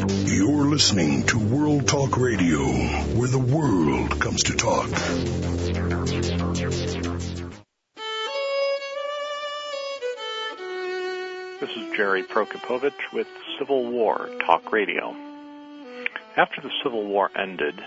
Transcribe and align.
You're 0.00 0.64
listening 0.64 1.24
to 1.26 1.38
World 1.38 1.86
Talk 1.86 2.16
Radio, 2.16 2.58
where 2.58 3.28
the 3.28 3.38
world 3.38 4.18
comes 4.18 4.44
to 4.44 4.54
talk. 4.54 4.88
This 11.60 11.70
is 11.76 11.94
Jerry 11.94 12.22
Prokopowicz 12.22 13.12
with 13.12 13.26
Civil 13.58 13.90
War 13.90 14.30
Talk 14.46 14.72
Radio. 14.72 15.14
After 16.34 16.62
the 16.62 16.70
Civil 16.82 17.04
War 17.04 17.30
ended, 17.36 17.78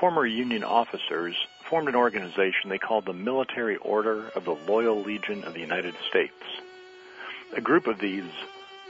former 0.00 0.26
Union 0.26 0.64
officers 0.64 1.36
formed 1.70 1.88
an 1.88 1.94
organization 1.94 2.70
they 2.70 2.78
called 2.78 3.04
the 3.04 3.12
Military 3.12 3.76
Order 3.76 4.30
of 4.30 4.44
the 4.44 4.56
Loyal 4.66 5.00
Legion 5.00 5.44
of 5.44 5.54
the 5.54 5.60
United 5.60 5.94
States. 6.10 6.34
A 7.56 7.60
group 7.60 7.86
of 7.86 8.00
these 8.00 8.24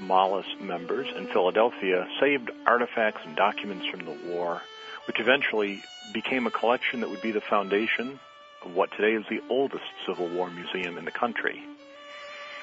Mollus 0.01 0.47
members 0.61 1.07
in 1.17 1.27
Philadelphia 1.27 2.07
saved 2.21 2.51
artifacts 2.67 3.23
and 3.25 3.37
documents 3.37 3.87
from 3.87 4.05
the 4.05 4.17
war, 4.27 4.63
which 5.07 5.21
eventually 5.21 5.83
became 6.13 6.47
a 6.47 6.51
collection 6.51 7.01
that 7.01 7.11
would 7.11 7.23
be 7.23 7.33
the 7.33 7.41
foundation 7.41 8.19
of 8.65 8.75
what 8.75 8.91
today 8.93 9.15
is 9.15 9.25
the 9.29 9.43
oldest 9.49 9.85
Civil 10.07 10.29
War 10.29 10.51
museum 10.51 10.99
in 10.99 11.05
the 11.05 11.11
country. 11.11 11.63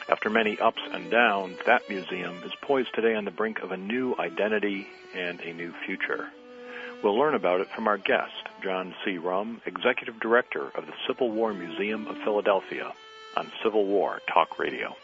After 0.09 0.29
many 0.29 0.59
ups 0.59 0.81
and 0.91 1.09
downs, 1.09 1.57
that 1.65 1.89
museum 1.89 2.41
is 2.43 2.51
poised 2.61 2.93
today 2.93 3.15
on 3.15 3.25
the 3.25 3.31
brink 3.31 3.59
of 3.59 3.71
a 3.71 3.77
new 3.77 4.15
identity 4.19 4.88
and 5.15 5.39
a 5.39 5.53
new 5.53 5.73
future. 5.85 6.27
We'll 7.02 7.17
learn 7.17 7.35
about 7.35 7.61
it 7.61 7.69
from 7.69 7.88
our 7.88 7.97
guest, 7.97 8.47
John 8.61 8.95
C. 9.03 9.17
Rumm, 9.17 9.61
Executive 9.65 10.19
Director 10.19 10.71
of 10.75 10.85
the 10.88 10.93
Civil 11.07 11.31
War 11.31 11.53
Museum 11.53 12.07
of 12.07 12.17
Philadelphia, 12.17 12.93
on 13.35 13.52
Civil 13.63 13.85
War 13.85 14.21
Talk 14.31 14.59
Radio. 14.59 14.95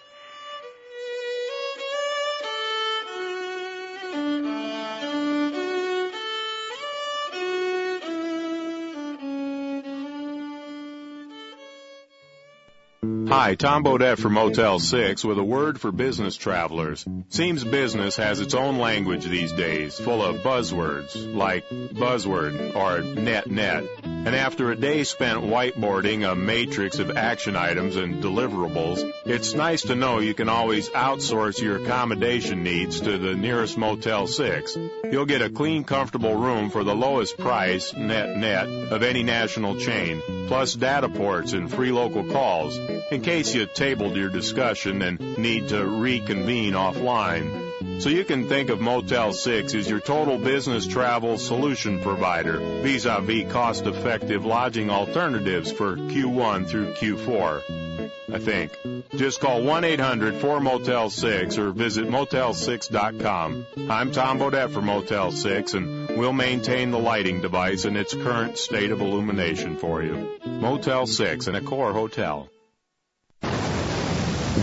Hi, 13.30 13.54
Tom 13.54 13.84
Bodett 13.84 14.18
from 14.18 14.34
Motel 14.34 14.80
6 14.80 15.24
with 15.24 15.38
a 15.38 15.44
word 15.44 15.80
for 15.80 15.92
business 15.92 16.36
travelers. 16.36 17.06
Seems 17.30 17.64
business 17.64 18.16
has 18.16 18.40
its 18.40 18.56
own 18.56 18.80
language 18.80 19.24
these 19.24 19.52
days, 19.52 20.00
full 20.00 20.24
of 20.24 20.38
buzzwords 20.38 21.36
like 21.36 21.70
buzzword 21.70 22.76
or 22.76 23.02
net 23.02 23.46
net. 23.46 23.84
And 24.04 24.36
after 24.36 24.72
a 24.72 24.76
day 24.76 25.04
spent 25.04 25.42
whiteboarding 25.42 26.30
a 26.30 26.34
matrix 26.34 26.98
of 26.98 27.16
action 27.16 27.56
items 27.56 27.98
and 27.98 28.22
deliverables, 28.22 29.10
it's 29.26 29.54
nice 29.54 29.84
to 29.84 29.96
know 29.96 30.20
you 30.20 30.34
can 30.34 30.50
always 30.50 30.90
outsource 30.90 31.62
your 31.62 31.84
accommodation 31.84 32.64
needs 32.64 33.00
to 33.00 33.20
the 33.20 33.36
nearest 33.36 33.78
Motel 33.78 34.26
6. 34.26 34.76
You'll 35.12 35.26
get 35.26 35.44
a 35.44 35.52
clean, 35.52 35.84
comfortable 35.84 36.34
room 36.34 36.72
for 36.72 36.84
the 36.84 36.96
lowest 36.96 37.38
price, 37.38 37.94
net 37.94 38.36
net, 38.36 38.68
of 38.68 39.04
any 39.04 39.22
national 39.22 39.78
chain, 39.78 40.22
plus 40.48 40.74
data 40.74 41.10
ports 41.10 41.54
and 41.54 41.72
free 41.72 41.92
local 41.92 42.24
calls, 42.24 42.76
in 43.12 43.19
case 43.22 43.54
you 43.54 43.66
tabled 43.66 44.16
your 44.16 44.30
discussion 44.30 45.02
and 45.02 45.38
need 45.38 45.70
to 45.70 45.86
reconvene 45.86 46.74
offline. 46.74 48.02
So 48.02 48.10
you 48.10 48.24
can 48.24 48.48
think 48.48 48.70
of 48.70 48.80
Motel 48.80 49.34
6 49.34 49.76
as 49.76 49.90
your 49.90 50.00
total 50.00 50.38
business 50.38 50.88
travel 50.88 51.38
solution 51.38 52.00
provider, 52.00 52.60
vis-a-vis 52.82 53.52
cost-effective 53.52 54.46
lodging 54.46 54.90
alternatives 54.90 55.72
for 55.72 55.96
Q1 55.96 56.68
through 56.68 56.94
Q4. 56.94 58.10
I 58.32 58.38
think. 58.38 58.72
Just 59.16 59.40
call 59.40 59.62
1-800-4-MOTEL-6 59.62 61.58
or 61.58 61.72
visit 61.72 62.08
motel6.com. 62.08 63.66
I'm 63.90 64.12
Tom 64.12 64.40
Bodett 64.40 64.70
for 64.72 64.82
Motel 64.82 65.32
6 65.32 65.74
and 65.74 66.10
we'll 66.10 66.34
maintain 66.34 66.92
the 66.92 67.00
lighting 67.00 67.42
device 67.42 67.86
in 67.86 67.98
its 67.98 68.14
current 68.14 68.58
state 68.58 68.92
of 68.92 69.02
illumination 69.02 69.78
for 69.78 70.04
you. 70.04 70.40
Motel 70.46 71.08
6 71.08 71.48
in 71.48 71.56
Accor 71.56 71.92
Hotel. 71.94 72.50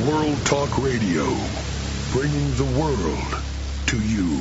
World 0.07 0.39
Talk 0.47 0.79
Radio, 0.79 1.25
bringing 2.13 2.55
the 2.55 2.65
world 2.79 3.43
to 3.87 3.99
you. 3.99 4.41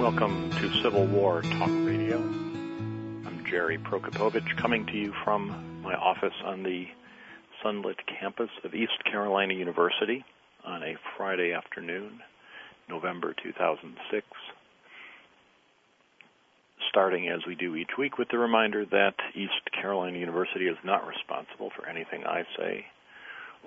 Welcome 0.00 0.50
to 0.52 0.82
Civil 0.82 1.04
War 1.08 1.42
Talk 1.42 1.68
Radio. 1.68 2.16
I'm 2.16 3.44
Jerry 3.50 3.76
Prokopowicz, 3.76 4.56
coming 4.56 4.86
to 4.86 4.96
you 4.96 5.12
from 5.22 5.82
my 5.82 5.94
office 5.94 6.32
on 6.42 6.62
the 6.62 6.88
sunlit 7.62 7.98
campus 8.06 8.50
of 8.64 8.74
East 8.74 9.04
Carolina 9.04 9.52
University 9.52 10.24
on 10.64 10.82
a 10.82 10.96
Friday 11.18 11.52
afternoon, 11.52 12.20
November 12.88 13.34
2006 13.42 14.26
starting 16.88 17.28
as 17.28 17.40
we 17.46 17.54
do 17.54 17.76
each 17.76 17.96
week 17.98 18.18
with 18.18 18.28
the 18.30 18.38
reminder 18.38 18.84
that 18.84 19.14
East 19.34 19.70
Carolina 19.72 20.18
University 20.18 20.66
is 20.66 20.76
not 20.84 21.06
responsible 21.06 21.70
for 21.76 21.88
anything 21.88 22.24
I 22.24 22.42
say, 22.58 22.86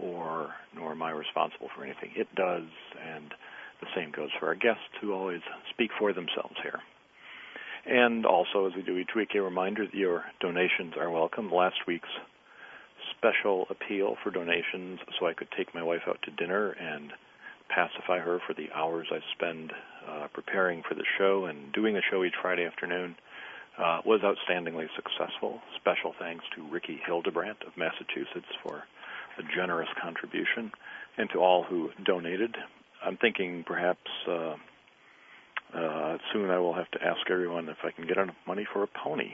or 0.02 0.54
nor 0.76 0.92
am 0.92 1.02
I 1.02 1.12
responsible 1.12 1.70
for 1.76 1.84
anything 1.84 2.12
it 2.16 2.34
does, 2.36 2.68
and 3.04 3.34
the 3.82 3.88
same 3.96 4.12
goes 4.12 4.30
for 4.40 4.48
our 4.48 4.56
guests 4.56 4.84
who 5.02 5.14
always 5.14 5.42
speak 5.70 5.92
for 5.98 6.14
themselves 6.14 6.56
here. 6.62 6.80
And 7.86 8.26
also, 8.26 8.68
as 8.68 8.76
we 8.76 8.82
do 8.82 8.98
each 8.98 9.16
week, 9.16 9.30
a 9.36 9.42
reminder 9.42 9.86
that 9.86 9.96
your 9.96 10.26
donations 10.40 10.94
are 11.00 11.10
welcome. 11.10 11.52
Last 11.52 11.88
week's 11.88 12.10
special 13.18 13.66
appeal 13.70 14.16
for 14.24 14.32
donations 14.32 15.00
so 15.20 15.28
I 15.28 15.34
could 15.34 15.48
take 15.58 15.74
my 15.74 15.82
wife 15.84 16.02
out 16.08 16.20
to 16.24 16.32
dinner 16.32 16.72
and 16.72 17.12
pacify 17.70 18.20
her 18.20 18.40
for 18.46 18.54
the 18.54 18.70
hours 18.74 19.08
I 19.12 19.20
spend 19.36 19.72
uh, 20.08 20.28
preparing 20.34 20.84
for 20.88 20.96
the 20.96 21.06
show 21.18 21.46
and 21.46 21.72
doing 21.74 21.96
a 21.96 22.02
show 22.10 22.24
each 22.24 22.34
Friday 22.42 22.66
afternoon 22.66 23.16
uh, 23.78 24.02
was 24.06 24.22
outstandingly 24.22 24.88
successful. 24.96 25.62
Special 25.78 26.14
thanks 26.20 26.44
to 26.56 26.68
Ricky 26.70 27.00
Hildebrandt 27.06 27.64
of 27.66 27.78
Massachusetts 27.78 28.52
for 28.64 28.84
a 29.38 29.56
generous 29.56 29.88
contribution, 30.02 30.72
and 31.18 31.30
to 31.32 31.40
all 31.40 31.64
who 31.64 31.90
donated. 32.06 32.56
I'm 33.04 33.18
thinking 33.18 33.64
perhaps 33.66 34.10
uh, 34.28 34.56
uh, 35.74 36.18
soon 36.34 36.50
I 36.50 36.60
will 36.60 36.74
have 36.74 36.92
to 36.92 37.04
ask 37.04 37.30
everyone 37.32 37.70
if 37.70 37.78
I 37.84 37.92
can 37.92 38.06
get 38.08 38.18
enough 38.18 38.36
money 38.46 38.68
for 38.72 38.84
a 38.84 38.88
pony. 38.88 39.32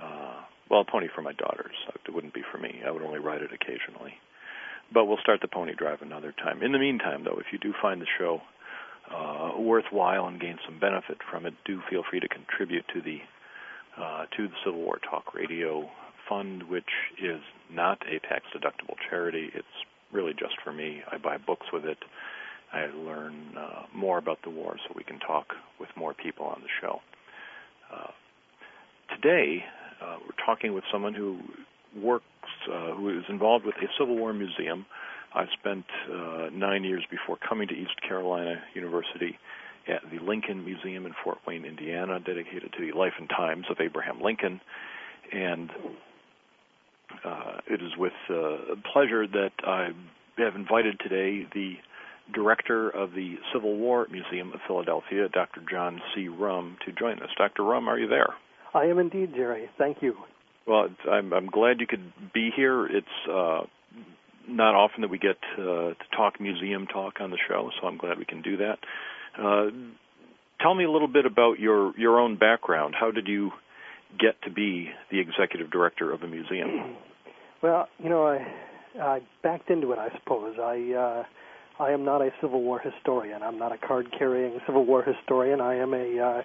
Uh, 0.00 0.42
well, 0.70 0.80
a 0.80 0.84
pony 0.84 1.08
for 1.14 1.22
my 1.22 1.32
daughters. 1.32 1.74
It 2.06 2.12
wouldn't 2.12 2.34
be 2.34 2.42
for 2.52 2.58
me. 2.58 2.82
I 2.86 2.90
would 2.90 3.02
only 3.02 3.18
ride 3.18 3.42
it 3.42 3.50
occasionally. 3.52 4.14
But 4.92 5.06
we'll 5.06 5.18
start 5.18 5.40
the 5.40 5.48
pony 5.48 5.74
drive 5.74 6.02
another 6.02 6.32
time. 6.32 6.62
In 6.62 6.72
the 6.72 6.78
meantime, 6.78 7.24
though, 7.24 7.38
if 7.38 7.46
you 7.52 7.58
do 7.58 7.72
find 7.80 8.00
the 8.00 8.06
show 8.18 8.40
uh, 9.10 9.52
worthwhile 9.58 10.26
and 10.26 10.40
gain 10.40 10.58
some 10.64 10.78
benefit 10.78 11.18
from 11.30 11.46
it, 11.46 11.54
do 11.64 11.80
feel 11.90 12.02
free 12.08 12.20
to 12.20 12.28
contribute 12.28 12.84
to 12.94 13.00
the 13.00 13.18
uh, 14.00 14.24
to 14.36 14.48
the 14.48 14.54
Civil 14.64 14.80
War 14.80 14.98
Talk 15.08 15.34
Radio 15.34 15.88
Fund, 16.28 16.64
which 16.64 16.90
is 17.22 17.40
not 17.72 17.98
a 18.08 18.18
tax 18.20 18.44
deductible 18.54 18.96
charity. 19.08 19.50
It's 19.54 19.66
really 20.12 20.32
just 20.32 20.54
for 20.64 20.72
me. 20.72 21.02
I 21.10 21.18
buy 21.18 21.38
books 21.38 21.66
with 21.72 21.84
it. 21.84 21.98
I 22.72 22.86
learn 22.86 23.54
uh, 23.56 23.82
more 23.94 24.18
about 24.18 24.38
the 24.42 24.50
war 24.50 24.76
so 24.84 24.94
we 24.96 25.04
can 25.04 25.20
talk 25.20 25.46
with 25.78 25.88
more 25.96 26.12
people 26.12 26.46
on 26.46 26.60
the 26.62 26.68
show. 26.80 27.00
Uh, 27.92 28.10
today, 29.14 29.64
uh, 30.02 30.16
we're 30.22 30.44
talking 30.44 30.74
with 30.74 30.84
someone 30.90 31.14
who 31.14 31.38
works, 32.00 32.24
uh, 32.72 32.94
who 32.94 33.18
is 33.18 33.24
involved 33.28 33.64
with 33.64 33.76
a 33.76 33.86
Civil 33.98 34.16
War 34.16 34.32
museum 34.32 34.86
I 35.34 35.46
spent 35.58 35.84
uh, 36.10 36.48
nine 36.52 36.84
years 36.84 37.04
before 37.10 37.36
coming 37.36 37.66
to 37.68 37.74
East 37.74 38.00
Carolina 38.06 38.62
University 38.74 39.36
at 39.88 40.00
the 40.10 40.24
Lincoln 40.24 40.64
Museum 40.64 41.06
in 41.06 41.12
Fort 41.24 41.38
Wayne, 41.46 41.64
Indiana, 41.64 42.20
dedicated 42.20 42.72
to 42.72 42.86
the 42.86 42.96
life 42.96 43.14
and 43.18 43.28
times 43.28 43.66
of 43.68 43.78
Abraham 43.80 44.20
Lincoln. 44.22 44.60
And 45.32 45.70
uh, 47.24 47.58
it 47.66 47.82
is 47.82 47.90
with 47.98 48.12
uh, 48.30 48.76
pleasure 48.92 49.26
that 49.26 49.50
I 49.66 49.88
have 50.38 50.54
invited 50.54 51.00
today 51.00 51.46
the 51.52 51.74
director 52.32 52.88
of 52.88 53.10
the 53.10 53.34
Civil 53.52 53.76
War 53.76 54.06
Museum 54.10 54.52
of 54.52 54.60
Philadelphia, 54.66 55.28
Dr. 55.28 55.62
John 55.68 56.00
C. 56.14 56.28
Rumm, 56.28 56.76
to 56.86 56.92
join 56.92 57.18
us. 57.20 57.28
Dr. 57.36 57.64
Rumm, 57.64 57.88
are 57.88 57.98
you 57.98 58.08
there? 58.08 58.34
I 58.72 58.84
am 58.84 58.98
indeed, 58.98 59.34
Jerry. 59.34 59.68
Thank 59.78 60.00
you. 60.00 60.14
Well, 60.66 60.88
I'm, 61.10 61.32
I'm 61.32 61.46
glad 61.46 61.80
you 61.80 61.86
could 61.86 62.12
be 62.32 62.50
here. 62.54 62.86
It's 62.86 63.06
uh, 63.30 63.62
not 64.48 64.74
often 64.74 65.02
that 65.02 65.10
we 65.10 65.18
get 65.18 65.36
uh, 65.58 65.62
to 65.62 65.94
talk 66.16 66.40
museum 66.40 66.86
talk 66.86 67.14
on 67.20 67.30
the 67.30 67.38
show, 67.48 67.70
so 67.80 67.86
I'm 67.86 67.98
glad 67.98 68.18
we 68.18 68.24
can 68.24 68.42
do 68.42 68.56
that. 68.58 68.78
Uh, 69.38 69.70
tell 70.60 70.74
me 70.74 70.84
a 70.84 70.90
little 70.90 71.08
bit 71.08 71.26
about 71.26 71.58
your 71.58 71.96
your 71.98 72.18
own 72.18 72.36
background. 72.36 72.94
How 72.98 73.10
did 73.10 73.26
you 73.26 73.50
get 74.18 74.40
to 74.42 74.50
be 74.50 74.88
the 75.10 75.20
executive 75.20 75.70
director 75.70 76.12
of 76.12 76.22
a 76.22 76.28
museum? 76.28 76.96
Well, 77.62 77.88
you 77.98 78.10
know, 78.10 78.26
I 78.26 78.46
I 79.00 79.20
backed 79.42 79.70
into 79.70 79.92
it. 79.92 79.98
I 79.98 80.10
suppose 80.18 80.56
I 80.60 80.92
uh, 80.92 81.82
I 81.82 81.92
am 81.92 82.04
not 82.04 82.20
a 82.20 82.28
Civil 82.42 82.62
War 82.62 82.78
historian. 82.78 83.42
I'm 83.42 83.58
not 83.58 83.72
a 83.72 83.78
card-carrying 83.78 84.60
Civil 84.66 84.84
War 84.84 85.02
historian. 85.02 85.62
I 85.62 85.76
am 85.76 85.94
a 85.94 86.18
uh, 86.20 86.42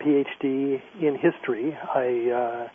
PhD 0.00 0.80
in 1.00 1.18
history. 1.20 1.76
I 1.92 2.30
uh, 2.30 2.68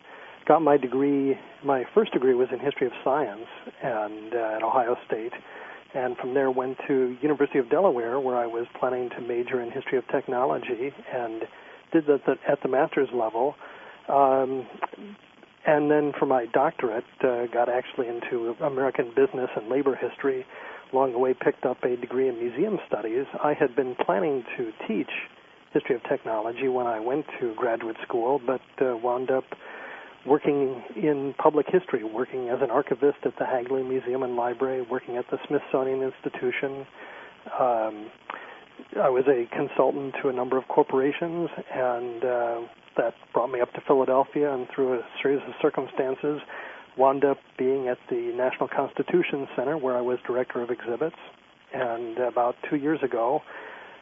got 0.47 0.61
my 0.61 0.77
degree. 0.77 1.35
My 1.63 1.83
first 1.93 2.13
degree 2.13 2.33
was 2.33 2.47
in 2.51 2.59
history 2.59 2.87
of 2.87 2.93
science 3.03 3.47
and 3.83 4.33
uh, 4.33 4.55
at 4.57 4.63
Ohio 4.63 4.95
State, 5.07 5.33
and 5.93 6.15
from 6.17 6.33
there 6.33 6.51
went 6.51 6.77
to 6.87 7.17
University 7.21 7.59
of 7.59 7.69
Delaware, 7.69 8.19
where 8.19 8.35
I 8.35 8.45
was 8.45 8.67
planning 8.79 9.09
to 9.11 9.21
major 9.21 9.61
in 9.61 9.71
history 9.71 9.97
of 9.97 10.07
technology, 10.09 10.91
and 11.13 11.43
did 11.91 12.05
that 12.07 12.37
at 12.47 12.61
the 12.61 12.69
master's 12.69 13.09
level. 13.13 13.55
Um, 14.09 14.67
and 15.65 15.89
then 15.89 16.11
for 16.19 16.27
my 16.27 16.45
doctorate, 16.53 17.05
uh, 17.23 17.47
got 17.51 17.69
actually 17.69 18.07
into 18.07 18.55
American 18.61 19.09
business 19.15 19.49
and 19.55 19.67
labor 19.67 19.95
history. 19.95 20.45
Along 20.93 21.13
the 21.13 21.17
way, 21.17 21.33
picked 21.33 21.65
up 21.65 21.83
a 21.83 21.95
degree 21.95 22.29
in 22.29 22.37
museum 22.37 22.77
studies. 22.87 23.25
I 23.43 23.53
had 23.53 23.75
been 23.75 23.95
planning 24.05 24.43
to 24.57 24.71
teach 24.87 25.09
history 25.73 25.95
of 25.95 26.03
technology 26.03 26.67
when 26.67 26.85
I 26.85 26.99
went 26.99 27.25
to 27.39 27.55
graduate 27.55 27.97
school, 28.07 28.39
but 28.45 28.61
uh, 28.79 28.95
wound 28.95 29.31
up 29.31 29.43
working 30.25 30.83
in 30.95 31.33
public 31.37 31.67
history, 31.69 32.03
working 32.03 32.49
as 32.49 32.59
an 32.61 32.71
archivist 32.71 33.17
at 33.25 33.33
the 33.37 33.45
Hagley 33.45 33.83
Museum 33.83 34.23
and 34.23 34.35
Library, 34.35 34.85
working 34.89 35.17
at 35.17 35.25
the 35.29 35.37
Smithsonian 35.47 36.01
Institution. 36.01 36.85
Um, 37.59 38.09
I 39.01 39.09
was 39.09 39.25
a 39.27 39.45
consultant 39.55 40.15
to 40.21 40.29
a 40.29 40.33
number 40.33 40.57
of 40.57 40.67
corporations, 40.67 41.49
and 41.73 42.23
uh, 42.25 42.61
that 42.97 43.13
brought 43.33 43.51
me 43.51 43.61
up 43.61 43.71
to 43.73 43.81
Philadelphia, 43.87 44.53
and 44.53 44.67
through 44.73 44.95
a 44.95 45.01
series 45.21 45.41
of 45.47 45.53
circumstances, 45.61 46.41
wound 46.97 47.23
up 47.23 47.37
being 47.57 47.87
at 47.87 47.97
the 48.09 48.33
National 48.35 48.67
Constitution 48.67 49.47
Center, 49.55 49.77
where 49.77 49.95
I 49.95 50.01
was 50.01 50.17
director 50.25 50.61
of 50.61 50.69
exhibits. 50.69 51.15
And 51.73 52.17
about 52.17 52.55
two 52.69 52.77
years 52.77 52.99
ago, 53.03 53.41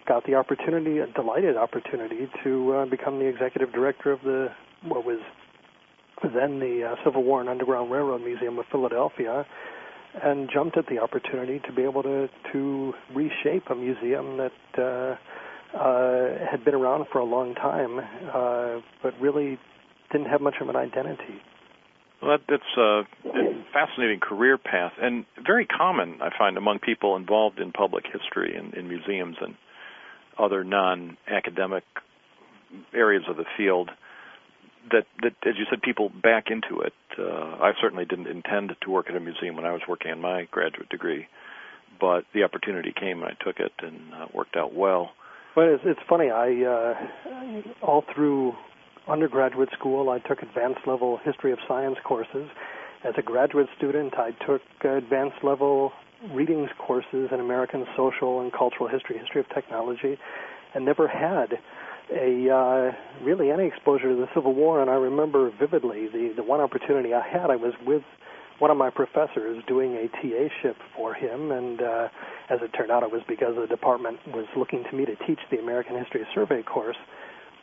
got 0.08 0.26
the 0.26 0.36
opportunity, 0.36 1.00
a 1.00 1.08
delighted 1.08 1.58
opportunity, 1.58 2.30
to 2.44 2.74
uh, 2.74 2.86
become 2.86 3.20
the 3.20 3.26
executive 3.26 3.74
director 3.74 4.12
of 4.12 4.22
the 4.22 4.50
what 4.84 5.06
was 5.06 5.20
then 6.24 6.60
the 6.60 6.92
uh, 6.92 6.96
Civil 7.04 7.24
War 7.24 7.42
and 7.42 7.50
Underground 7.50 7.92
Railroad 7.92 8.22
Museum 8.22 8.60
of 8.60 8.66
Philadelphia, 8.72 9.46
and 10.22 10.50
jumped 10.54 10.78
at 10.78 10.86
the 10.88 11.00
opportunity 11.00 11.60
to 11.66 11.74
be 11.74 11.84
able 11.84 12.04
to 12.04 12.30
to 12.52 12.94
reshape 13.14 13.70
a 13.70 13.76
museum 13.76 14.38
that 14.38 14.52
uh, 14.78 15.16
uh, 15.78 16.50
had 16.50 16.64
been 16.64 16.76
around 16.76 17.06
for 17.12 17.20
a 17.20 17.26
long 17.26 17.56
time, 17.56 18.00
uh, 18.34 18.80
but 19.02 19.20
really 19.20 19.58
didn't 20.12 20.28
have 20.28 20.42
much 20.42 20.56
of 20.62 20.70
an 20.70 20.76
identity. 20.76 21.42
Well, 22.22 22.38
that, 22.38 22.42
that's 22.48 22.78
a 22.78 23.02
fascinating 23.74 24.20
career 24.20 24.58
path, 24.58 24.94
and 25.02 25.26
very 25.46 25.66
common, 25.66 26.20
I 26.22 26.30
find, 26.38 26.58
among 26.58 26.80
people 26.80 27.18
involved 27.18 27.60
in 27.60 27.72
public 27.72 28.06
history 28.06 28.56
and 28.56 28.74
in 28.76 28.88
museums 28.88 29.36
and 29.42 29.56
other 30.38 30.64
non-academic 30.64 31.84
areas 32.94 33.24
of 33.28 33.38
the 33.38 33.46
field 33.58 33.90
that 34.92 35.06
that 35.22 35.34
as 35.48 35.56
you 35.58 35.66
said 35.70 35.82
people 35.82 36.10
back 36.10 36.46
into 36.50 36.82
it. 36.82 36.94
Uh, 37.18 37.58
I 37.62 37.74
certainly 37.80 38.06
didn't 38.06 38.28
intend 38.28 38.76
to 38.82 38.90
work 38.90 39.10
at 39.10 39.16
a 39.16 39.20
museum 39.20 39.56
when 39.56 39.66
I 39.66 39.72
was 39.72 39.82
working 39.88 40.12
on 40.12 40.20
my 40.20 40.48
graduate 40.52 40.90
degree 40.90 41.28
but 42.00 42.26
the 42.34 42.44
opportunity 42.44 42.94
came 42.98 43.24
and 43.24 43.32
I 43.32 43.44
took 43.44 43.60
it 43.60 43.72
and 43.80 44.14
uh, 44.14 44.26
worked 44.34 44.56
out 44.56 44.74
well. 44.74 45.12
Well 45.56 45.74
it's, 45.74 45.84
it's 45.86 46.00
funny 46.10 46.30
I 46.30 46.64
uh, 46.64 47.82
all 47.82 48.04
through 48.14 48.54
undergraduate 49.08 49.70
school 49.72 50.10
I 50.10 50.20
took 50.20 50.42
advanced 50.42 50.82
level 50.88 51.20
history 51.24 51.52
of 51.52 51.60
science 51.68 51.98
courses. 52.04 52.50
As 53.06 53.14
a 53.18 53.22
graduate 53.22 53.68
student 53.78 54.16
I 54.18 54.32
took 54.46 54.62
advanced 54.84 55.44
level 55.44 55.92
readings 56.32 56.70
courses 56.78 57.30
in 57.32 57.40
American 57.40 57.86
social 57.98 58.42
and 58.42 58.52
cultural 58.52 58.88
history 58.88 59.18
history 59.18 59.42
of 59.42 59.50
technology 59.50 60.18
and 60.74 60.86
never 60.86 61.08
had 61.08 61.60
a 62.14 62.50
uh, 62.50 62.92
really 63.24 63.52
any 63.52 63.66
exposure 63.66 64.10
to 64.10 64.16
the 64.16 64.28
Civil 64.34 64.54
War, 64.54 64.82
and 64.82 64.90
I 64.90 64.96
remember 64.96 65.52
vividly 65.60 66.08
the 66.08 66.34
the 66.36 66.44
one 66.44 66.62
opportunity 66.62 67.14
I 67.14 67.28
had. 67.28 67.50
I 67.50 67.56
was 67.56 67.74
with 67.86 68.04
one 68.60 68.72
of 68.72 68.78
my 68.78 68.90
professors 68.90 69.64
doing 69.68 69.96
a 69.96 70.08
TA 70.08 70.48
ship 70.62 70.78
for 70.96 71.14
him, 71.14 71.52
and 71.52 71.82
uh, 71.82 72.08
as 72.50 72.60
it 72.62 72.72
turned 72.78 72.92
out, 72.92 73.04
it 73.04 73.12
was 73.12 73.22
because 73.28 73.56
the 73.60 73.68
department 73.68 74.20
was 74.28 74.46
looking 74.56 74.84
to 74.90 74.96
me 74.96 75.06
to 75.06 75.16
teach 75.28 75.40
the 75.52 75.58
American 75.58 75.98
History 75.98 76.26
Survey 76.34 76.62
course. 76.64 76.98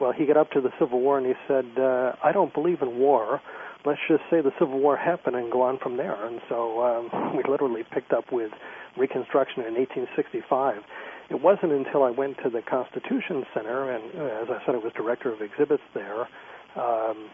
Well, 0.00 0.12
he 0.12 0.26
got 0.26 0.36
up 0.36 0.50
to 0.52 0.60
the 0.60 0.70
Civil 0.78 1.00
War 1.00 1.18
and 1.18 1.26
he 1.26 1.34
said, 1.46 1.66
uh, 1.78 2.12
"I 2.22 2.32
don't 2.32 2.52
believe 2.52 2.82
in 2.82 2.98
war. 2.98 3.40
Let's 3.84 4.00
just 4.08 4.22
say 4.30 4.42
the 4.42 4.52
Civil 4.58 4.78
War 4.78 4.96
happened 4.96 5.36
and 5.36 5.50
go 5.50 5.62
on 5.62 5.78
from 5.78 5.96
there." 5.96 6.26
And 6.26 6.40
so 6.48 6.82
um, 6.82 7.36
we 7.36 7.42
literally 7.48 7.84
picked 7.90 8.12
up 8.12 8.32
with 8.32 8.50
Reconstruction 8.96 9.62
in 9.62 9.74
1865 9.74 10.82
it 11.30 11.40
wasn't 11.40 11.72
until 11.72 12.02
I 12.02 12.10
went 12.10 12.36
to 12.42 12.50
the 12.50 12.60
Constitution 12.62 13.44
Center, 13.54 13.90
and 13.90 14.04
uh, 14.18 14.42
as 14.42 14.48
I 14.50 14.66
said, 14.66 14.74
I 14.74 14.78
was 14.78 14.92
director 14.94 15.32
of 15.32 15.40
exhibits 15.40 15.82
there. 15.94 16.22
Um, 16.76 17.30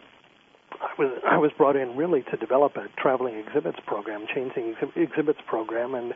I 0.81 0.93
was 0.99 1.19
I 1.31 1.39
was 1.39 1.51
brought 1.57 1.77
in 1.77 1.97
really 1.97 2.23
to 2.31 2.37
develop 2.37 2.77
a 2.77 2.89
traveling 3.01 3.37
exhibits 3.37 3.79
program, 3.87 4.27
changing 4.35 4.75
exhi- 4.75 4.97
exhibits 4.97 5.41
program, 5.47 5.95
and 5.95 6.13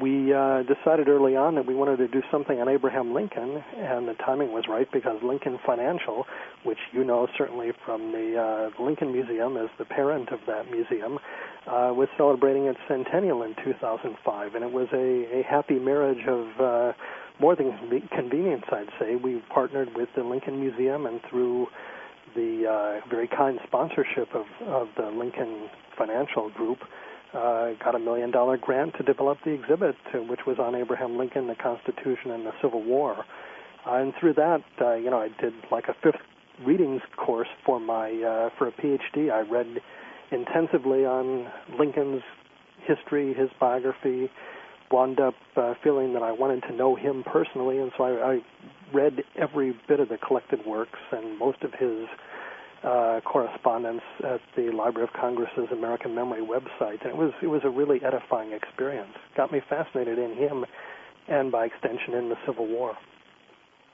we 0.00 0.32
uh, 0.32 0.62
decided 0.62 1.08
early 1.08 1.34
on 1.34 1.56
that 1.56 1.66
we 1.66 1.74
wanted 1.74 1.96
to 1.96 2.08
do 2.08 2.22
something 2.30 2.60
on 2.60 2.68
Abraham 2.68 3.14
Lincoln, 3.14 3.64
and 3.76 4.06
the 4.06 4.14
timing 4.14 4.52
was 4.52 4.64
right 4.68 4.86
because 4.92 5.20
Lincoln 5.24 5.58
Financial, 5.66 6.24
which 6.62 6.78
you 6.92 7.02
know 7.04 7.26
certainly 7.36 7.72
from 7.84 8.12
the 8.12 8.70
uh, 8.78 8.82
Lincoln 8.82 9.12
Museum 9.12 9.56
as 9.56 9.68
the 9.78 9.84
parent 9.84 10.30
of 10.30 10.40
that 10.46 10.70
museum, 10.70 11.18
uh, 11.68 11.92
was 11.92 12.08
celebrating 12.16 12.64
its 12.64 12.78
centennial 12.88 13.42
in 13.42 13.54
2005, 13.62 14.54
and 14.54 14.64
it 14.64 14.72
was 14.72 14.88
a, 14.92 15.40
a 15.40 15.42
happy 15.42 15.78
marriage 15.78 16.26
of 16.26 16.60
uh, 16.60 16.92
more 17.40 17.54
than 17.54 17.76
convenience, 18.10 18.64
I'd 18.72 18.88
say. 18.98 19.16
We 19.16 19.42
partnered 19.52 19.90
with 19.94 20.08
the 20.16 20.22
Lincoln 20.24 20.60
Museum, 20.60 21.06
and 21.06 21.20
through 21.28 21.66
the 22.34 22.66
uh, 23.04 23.08
very 23.10 23.28
kind 23.28 23.58
sponsorship 23.66 24.34
of, 24.34 24.46
of 24.66 24.88
the 24.96 25.10
Lincoln 25.10 25.68
Financial 25.96 26.50
Group, 26.50 26.78
uh, 27.34 27.72
got 27.84 27.94
a 27.94 27.98
million 27.98 28.30
dollar 28.30 28.56
grant 28.56 28.94
to 28.96 29.02
develop 29.02 29.38
the 29.44 29.50
exhibit, 29.50 29.96
uh, 30.14 30.18
which 30.18 30.40
was 30.46 30.58
on 30.58 30.74
Abraham 30.74 31.18
Lincoln, 31.18 31.46
the 31.46 31.54
Constitution, 31.54 32.30
and 32.30 32.46
the 32.46 32.52
Civil 32.62 32.82
War. 32.82 33.24
Uh, 33.86 33.94
and 33.94 34.14
through 34.18 34.34
that, 34.34 34.62
uh, 34.80 34.94
you 34.94 35.10
know, 35.10 35.20
I 35.20 35.28
did 35.40 35.52
like 35.70 35.88
a 35.88 35.94
fifth 36.02 36.20
readings 36.64 37.02
course 37.16 37.48
for 37.64 37.78
my 37.78 38.10
uh, 38.10 38.50
for 38.56 38.68
a 38.68 38.72
PhD. 38.72 39.30
I 39.30 39.40
read 39.40 39.80
intensively 40.30 41.04
on 41.04 41.50
Lincoln's 41.78 42.22
history, 42.86 43.34
his 43.34 43.50
biography. 43.60 44.30
Wound 44.90 45.20
up 45.20 45.34
uh, 45.54 45.74
feeling 45.84 46.14
that 46.14 46.22
I 46.22 46.32
wanted 46.32 46.62
to 46.62 46.74
know 46.74 46.96
him 46.96 47.22
personally, 47.22 47.76
and 47.76 47.92
so 47.98 48.04
I, 48.04 48.32
I 48.32 48.38
read 48.94 49.22
every 49.36 49.78
bit 49.86 50.00
of 50.00 50.08
the 50.08 50.16
collected 50.16 50.64
works 50.64 50.98
and 51.12 51.38
most 51.38 51.62
of 51.62 51.72
his 51.74 52.06
uh, 52.82 53.20
correspondence 53.24 54.02
at 54.24 54.40
the 54.56 54.70
Library 54.70 55.06
of 55.06 55.20
Congress's 55.20 55.68
American 55.72 56.14
Memory 56.14 56.42
website, 56.42 57.02
and 57.02 57.10
it 57.10 57.16
was 57.16 57.32
it 57.42 57.48
was 57.48 57.62
a 57.64 57.70
really 57.70 58.00
edifying 58.04 58.52
experience. 58.52 59.12
Got 59.36 59.52
me 59.52 59.60
fascinated 59.68 60.18
in 60.18 60.34
him, 60.36 60.64
and 61.28 61.50
by 61.50 61.66
extension 61.66 62.14
in 62.14 62.28
the 62.28 62.36
Civil 62.46 62.66
War. 62.66 62.96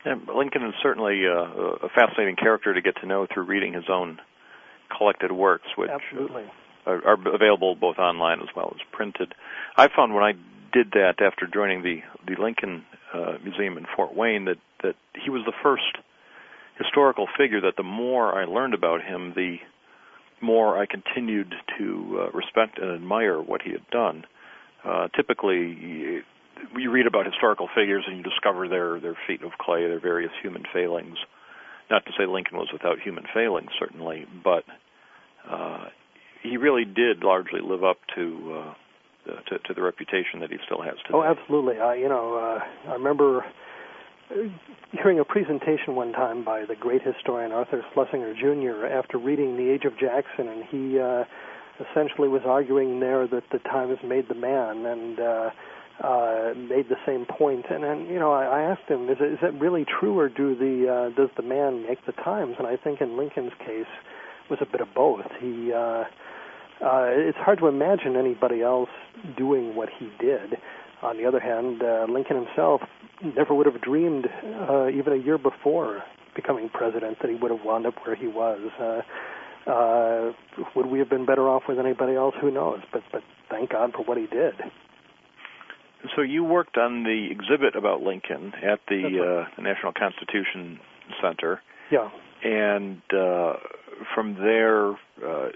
And 0.05 0.29
Lincoln 0.29 0.63
is 0.67 0.75
certainly 0.83 1.23
uh, 1.27 1.87
a 1.87 1.89
fascinating 1.95 2.37
character 2.37 2.75
to 2.75 2.83
get 2.83 2.95
to 3.01 3.07
know 3.07 3.27
through 3.33 3.45
reading 3.45 3.73
his 3.73 3.85
own 3.89 4.19
collected 4.97 5.33
works, 5.33 5.69
which 5.77 5.91
Absolutely. 5.91 6.45
Are, 6.87 7.03
are 7.07 7.35
available 7.35 7.75
both 7.75 7.99
online 7.99 8.41
as 8.41 8.49
well 8.55 8.73
as 8.75 8.81
printed. 8.93 9.35
I 9.77 9.89
found 9.89 10.15
when 10.15 10.23
I 10.23 10.33
did 10.73 10.91
that 10.93 11.23
after 11.23 11.47
joining 11.47 11.83
the 11.83 12.03
the 12.27 12.41
Lincoln 12.41 12.85
uh, 13.13 13.39
Museum 13.43 13.79
in 13.79 13.87
Fort 13.97 14.15
Wayne 14.15 14.45
that 14.47 14.59
that 14.83 14.97
he 15.25 15.31
was 15.31 15.43
the 15.47 15.53
first 15.63 15.97
historical 16.77 17.27
figure 17.39 17.61
that 17.63 17.77
the 17.77 17.83
more 17.85 18.39
I 18.39 18.45
learned 18.45 18.75
about 18.75 19.03
him, 19.03 19.33
the 19.35 19.59
more 20.41 20.79
I 20.79 20.87
continued 20.87 21.55
to 21.79 22.21
uh, 22.21 22.31
respect 22.37 22.79
and 22.79 22.93
admire 22.93 23.41
what 23.41 23.63
he 23.63 23.71
had 23.71 23.89
done. 23.91 24.25
Uh, 24.85 25.09
typically, 25.17 25.57
you, 25.57 26.23
you 26.77 26.91
read 26.91 27.07
about 27.07 27.25
historical 27.25 27.69
figures 27.75 28.05
and 28.07 28.19
you 28.19 28.23
discover 28.23 28.69
their 28.69 29.01
their 29.01 29.17
feet 29.27 29.43
of 29.43 29.53
clay, 29.59 29.87
their 29.87 30.01
various 30.01 30.33
human 30.43 30.65
failings. 30.73 31.17
Not 31.91 32.05
to 32.07 32.13
say 32.19 32.27
Lincoln 32.27 32.57
was 32.57 32.69
without 32.73 32.99
human 33.01 33.25
failings, 33.35 33.71
certainly, 33.79 34.27
but 34.43 34.65
uh, 35.49 35.87
he 36.43 36.57
really 36.57 36.85
did 36.85 37.23
largely 37.23 37.61
live 37.61 37.85
up 37.85 37.99
to, 38.15 38.75
uh, 39.29 39.41
to 39.51 39.59
to 39.59 39.75
the 39.75 39.83
reputation 39.83 40.41
that 40.41 40.51
he 40.51 40.57
still 40.65 40.83
has 40.83 40.95
today. 41.05 41.15
Oh, 41.15 41.23
absolutely. 41.23 41.79
I, 41.79 41.95
you 41.95 42.09
know, 42.09 42.37
uh, 42.37 42.91
I 42.91 42.95
remember 42.95 43.45
hearing 44.93 45.19
a 45.19 45.25
presentation 45.25 45.95
one 45.95 46.13
time 46.13 46.45
by 46.45 46.65
the 46.65 46.75
great 46.75 47.03
historian 47.03 47.53
Arthur 47.53 47.85
Schlesinger 47.93 48.35
Jr. 48.35 48.87
after 48.87 49.19
reading 49.19 49.57
The 49.57 49.71
Age 49.71 49.85
of 49.85 49.99
Jackson, 49.99 50.49
and 50.49 50.65
he 50.65 50.99
uh, 50.99 51.25
essentially 51.81 52.29
was 52.29 52.43
arguing 52.47 53.01
there 53.01 53.27
that 53.27 53.45
the 53.53 53.59
time 53.59 53.91
has 53.91 53.99
made 54.05 54.29
the 54.29 54.35
man, 54.35 54.87
and 54.87 55.21
uh, 55.21 55.51
uh, 56.03 56.53
made 56.57 56.89
the 56.89 56.99
same 57.07 57.27
point. 57.27 57.67
And 57.71 57.85
then, 57.85 58.07
you 58.07 58.19
know, 58.19 58.33
I, 58.33 58.45
I 58.45 58.63
asked 58.63 58.89
him, 58.89 59.09
is 59.09 59.19
it, 59.21 59.35
is 59.35 59.39
that 59.43 59.59
really 59.61 59.85
true, 59.85 60.19
or 60.19 60.29
do 60.29 60.55
the 60.57 60.91
uh, 60.91 61.17
does 61.17 61.31
the 61.37 61.43
man 61.43 61.87
make 61.87 62.05
the 62.07 62.13
times? 62.13 62.57
And 62.59 62.67
I 62.67 62.77
think 62.77 63.01
in 63.01 63.17
Lincoln's 63.17 63.53
case, 63.59 63.87
was 64.51 64.59
a 64.61 64.67
bit 64.67 64.81
of 64.81 64.89
both. 64.95 65.25
He 65.41 65.73
uh, 65.73 66.05
uh, 66.83 67.07
it's 67.11 67.39
hard 67.39 67.59
to 67.61 67.67
imagine 67.69 68.17
anybody 68.17 68.63
else 68.63 68.91
doing 69.37 69.75
what 69.75 69.89
he 69.99 70.11
did. 70.21 70.59
On 71.03 71.17
the 71.17 71.27
other 71.27 71.41
hand, 71.41 71.83
uh, 71.83 72.07
Lincoln 72.11 72.37
himself 72.37 72.81
never 73.23 73.55
would 73.55 73.67
have 73.67 73.81
dreamed, 73.81 74.27
uh, 74.69 74.89
even 74.89 75.13
a 75.13 75.17
year 75.17 75.39
before 75.39 76.03
becoming 76.35 76.69
president, 76.69 77.19
that 77.21 77.31
he 77.31 77.37
would 77.37 77.51
have 77.51 77.61
wound 77.65 77.87
up 77.87 77.95
where 78.05 78.17
he 78.17 78.27
was. 78.27 78.61
Uh, 78.81 79.71
uh, 79.71 80.33
would 80.75 80.87
we 80.87 80.99
have 80.99 81.09
been 81.09 81.25
better 81.25 81.49
off 81.49 81.63
with 81.69 81.79
anybody 81.79 82.15
else? 82.15 82.35
Who 82.41 82.51
knows? 82.51 82.81
But 82.93 83.03
but 83.13 83.23
thank 83.51 83.71
God 83.71 83.93
for 83.93 84.03
what 84.05 84.19
he 84.19 84.27
did. 84.27 84.55
So 86.15 86.23
you 86.23 86.45
worked 86.45 86.77
on 86.77 87.05
the 87.05 87.29
exhibit 87.31 87.77
about 87.77 88.03
Lincoln 88.03 88.53
at 88.63 88.81
the, 88.89 89.03
right. 89.05 89.43
uh, 89.43 89.49
the 89.57 89.63
National 89.63 89.93
Constitution 89.93 90.79
Center. 91.23 91.61
Yeah. 91.91 92.11
And 92.43 93.01
uh, 93.13 93.55
from 94.15 94.35
there, 94.35 94.91
uh, 95.25 95.49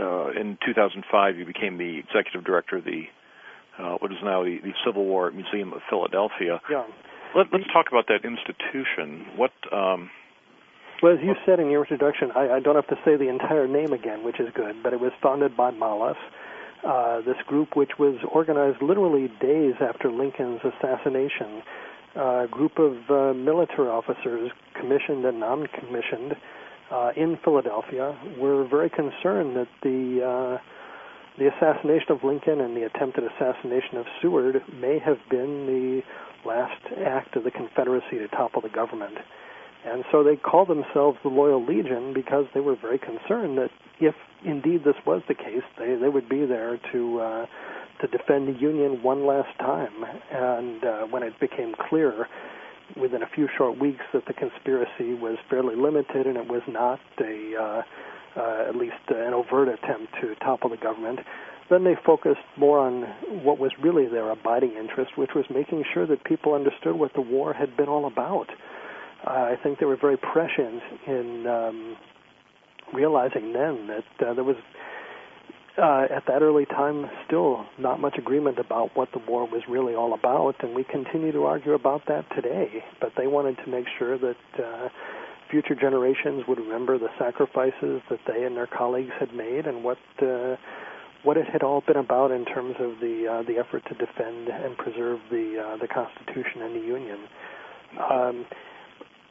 uh, 0.00 0.30
in 0.30 0.58
2005, 0.64 1.36
you 1.36 1.44
became 1.44 1.78
the 1.78 1.98
executive 1.98 2.44
director 2.44 2.78
of 2.78 2.84
the 2.84 3.04
uh, 3.78 3.96
what 4.00 4.10
is 4.10 4.18
now 4.24 4.42
the, 4.42 4.58
the 4.62 4.72
Civil 4.86 5.04
War 5.04 5.30
Museum 5.30 5.72
of 5.72 5.80
Philadelphia. 5.88 6.60
Yeah. 6.70 6.84
Let, 7.34 7.52
us 7.52 7.60
talk 7.72 7.86
about 7.90 8.06
that 8.08 8.24
institution. 8.24 9.26
What? 9.36 9.52
Um, 9.70 10.10
well, 11.02 11.12
as 11.12 11.18
you 11.22 11.34
said 11.44 11.60
in 11.60 11.70
your 11.70 11.82
introduction, 11.82 12.30
I, 12.34 12.56
I, 12.56 12.60
don't 12.60 12.74
have 12.74 12.86
to 12.88 12.96
say 13.04 13.16
the 13.16 13.28
entire 13.28 13.68
name 13.68 13.92
again, 13.92 14.24
which 14.24 14.40
is 14.40 14.48
good, 14.54 14.82
but 14.82 14.94
it 14.94 15.00
was 15.00 15.12
founded 15.22 15.54
by 15.54 15.70
Mollus, 15.70 16.16
uh, 16.84 17.20
this 17.20 17.36
group 17.46 17.76
which 17.76 17.92
was 17.98 18.16
organized 18.32 18.82
literally 18.82 19.28
days 19.40 19.74
after 19.80 20.10
Lincoln's 20.10 20.60
assassination. 20.64 21.62
A 22.16 22.46
group 22.50 22.78
of 22.78 22.96
uh, 23.10 23.34
military 23.34 23.88
officers, 23.88 24.50
commissioned 24.74 25.24
and 25.24 25.38
non-commissioned, 25.38 26.34
uh, 26.90 27.10
in 27.16 27.36
Philadelphia, 27.44 28.16
were 28.38 28.66
very 28.66 28.88
concerned 28.88 29.56
that 29.56 29.68
the 29.82 30.22
uh, 30.24 30.58
the 31.38 31.48
assassination 31.48 32.12
of 32.12 32.24
Lincoln 32.24 32.60
and 32.62 32.74
the 32.74 32.84
attempted 32.86 33.24
assassination 33.24 33.98
of 33.98 34.06
Seward 34.22 34.62
may 34.80 34.98
have 34.98 35.18
been 35.28 35.66
the 35.66 36.48
last 36.48 36.80
act 37.04 37.36
of 37.36 37.44
the 37.44 37.50
Confederacy 37.50 38.16
to 38.18 38.28
topple 38.28 38.62
the 38.62 38.70
government. 38.70 39.18
And 39.86 40.04
so 40.10 40.24
they 40.24 40.34
called 40.34 40.68
themselves 40.68 41.16
the 41.22 41.28
Loyal 41.28 41.64
Legion 41.64 42.12
because 42.12 42.46
they 42.54 42.60
were 42.60 42.74
very 42.74 42.98
concerned 42.98 43.56
that 43.58 43.70
if 44.00 44.14
indeed 44.44 44.82
this 44.84 44.96
was 45.06 45.22
the 45.28 45.34
case, 45.34 45.62
they, 45.78 45.94
they 45.94 46.08
would 46.08 46.28
be 46.28 46.44
there 46.44 46.78
to 46.92 47.20
uh, 47.20 47.46
to 48.00 48.06
defend 48.08 48.48
the 48.48 48.60
Union 48.60 49.02
one 49.02 49.26
last 49.26 49.56
time. 49.58 50.04
And 50.30 50.84
uh, 50.84 51.06
when 51.06 51.22
it 51.22 51.38
became 51.40 51.74
clear 51.88 52.26
within 53.00 53.22
a 53.22 53.28
few 53.34 53.48
short 53.56 53.78
weeks 53.78 54.04
that 54.12 54.26
the 54.26 54.34
conspiracy 54.34 55.14
was 55.14 55.38
fairly 55.48 55.76
limited 55.76 56.26
and 56.26 56.36
it 56.36 56.48
was 56.48 56.62
not 56.68 57.00
a 57.20 57.54
uh, 57.56 57.82
uh, 58.36 58.68
at 58.68 58.76
least 58.76 58.94
an 59.08 59.32
overt 59.32 59.68
attempt 59.68 60.12
to 60.20 60.34
topple 60.36 60.68
the 60.68 60.76
government. 60.76 61.20
Then 61.70 61.84
they 61.84 61.94
focused 62.04 62.46
more 62.56 62.78
on 62.78 63.02
what 63.42 63.58
was 63.58 63.72
really 63.82 64.06
their 64.06 64.30
abiding 64.30 64.74
interest, 64.78 65.16
which 65.16 65.30
was 65.34 65.46
making 65.48 65.84
sure 65.92 66.06
that 66.06 66.22
people 66.24 66.54
understood 66.54 66.96
what 66.96 67.14
the 67.14 67.22
war 67.22 67.54
had 67.54 67.76
been 67.76 67.88
all 67.88 68.06
about. 68.06 68.48
I 69.26 69.56
think 69.62 69.78
they 69.78 69.86
were 69.86 69.96
very 69.96 70.16
prescient 70.16 70.82
in 71.06 71.46
um, 71.46 71.96
realizing 72.94 73.52
then 73.52 73.88
that 73.88 74.26
uh, 74.26 74.34
there 74.34 74.44
was, 74.44 74.56
uh, 75.78 76.06
at 76.14 76.26
that 76.26 76.42
early 76.42 76.64
time, 76.66 77.10
still 77.26 77.66
not 77.78 78.00
much 78.00 78.16
agreement 78.18 78.58
about 78.58 78.90
what 78.94 79.08
the 79.12 79.20
war 79.28 79.46
was 79.46 79.62
really 79.68 79.94
all 79.94 80.14
about, 80.14 80.54
and 80.62 80.74
we 80.74 80.84
continue 80.84 81.32
to 81.32 81.44
argue 81.44 81.72
about 81.72 82.02
that 82.06 82.24
today. 82.34 82.84
But 83.00 83.12
they 83.16 83.26
wanted 83.26 83.56
to 83.64 83.70
make 83.70 83.86
sure 83.98 84.16
that 84.18 84.36
uh, 84.62 84.88
future 85.50 85.74
generations 85.74 86.44
would 86.48 86.58
remember 86.58 86.98
the 86.98 87.10
sacrifices 87.18 88.02
that 88.10 88.20
they 88.26 88.44
and 88.44 88.56
their 88.56 88.66
colleagues 88.66 89.12
had 89.18 89.34
made 89.34 89.66
and 89.66 89.82
what 89.82 89.98
uh, 90.22 90.56
what 91.24 91.36
it 91.36 91.46
had 91.50 91.62
all 91.62 91.82
been 91.84 91.96
about 91.96 92.30
in 92.30 92.44
terms 92.44 92.76
of 92.78 93.00
the 93.00 93.26
uh, 93.26 93.42
the 93.42 93.58
effort 93.58 93.82
to 93.88 93.94
defend 93.94 94.48
and 94.48 94.76
preserve 94.76 95.18
the 95.30 95.58
uh, 95.58 95.76
the 95.78 95.88
Constitution 95.88 96.62
and 96.62 96.76
the 96.76 96.86
Union. 96.86 97.18
Um, 97.98 98.46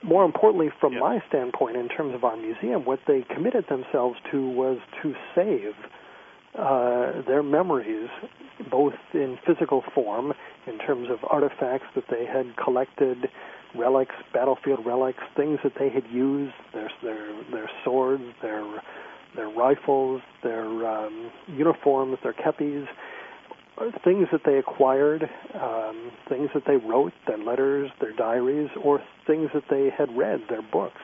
more 0.05 0.23
importantly, 0.23 0.69
from 0.79 0.93
yeah. 0.93 0.99
my 0.99 1.23
standpoint, 1.27 1.75
in 1.75 1.89
terms 1.89 2.13
of 2.13 2.23
our 2.23 2.37
museum, 2.37 2.85
what 2.85 2.99
they 3.07 3.23
committed 3.33 3.65
themselves 3.67 4.17
to 4.31 4.49
was 4.49 4.77
to 5.01 5.13
save 5.33 5.73
uh, 6.57 7.21
their 7.27 7.43
memories, 7.43 8.09
both 8.69 8.93
in 9.13 9.37
physical 9.45 9.83
form, 9.93 10.33
in 10.67 10.77
terms 10.79 11.09
of 11.09 11.19
artifacts 11.29 11.87
that 11.95 12.05
they 12.09 12.25
had 12.25 12.55
collected 12.55 13.29
relics, 13.75 14.15
battlefield 14.33 14.85
relics, 14.85 15.23
things 15.35 15.59
that 15.63 15.73
they 15.77 15.89
had 15.89 16.05
used, 16.11 16.53
their 16.73 16.89
their 17.03 17.43
their 17.51 17.69
swords, 17.83 18.23
their 18.41 18.63
their 19.35 19.49
rifles, 19.49 20.21
their 20.43 20.65
um, 20.65 21.31
uniforms, 21.47 22.17
their 22.23 22.33
kepis, 22.33 22.87
things 24.03 24.27
that 24.31 24.41
they 24.45 24.57
acquired, 24.57 25.29
um, 25.53 26.11
things 26.29 26.49
that 26.53 26.63
they 26.65 26.77
wrote, 26.77 27.13
their 27.27 27.37
letters, 27.37 27.91
their 27.99 28.13
diaries, 28.13 28.69
or 28.81 29.01
things 29.27 29.49
that 29.53 29.63
they 29.69 29.89
had 29.95 30.15
read, 30.15 30.41
their 30.49 30.61
books. 30.61 31.01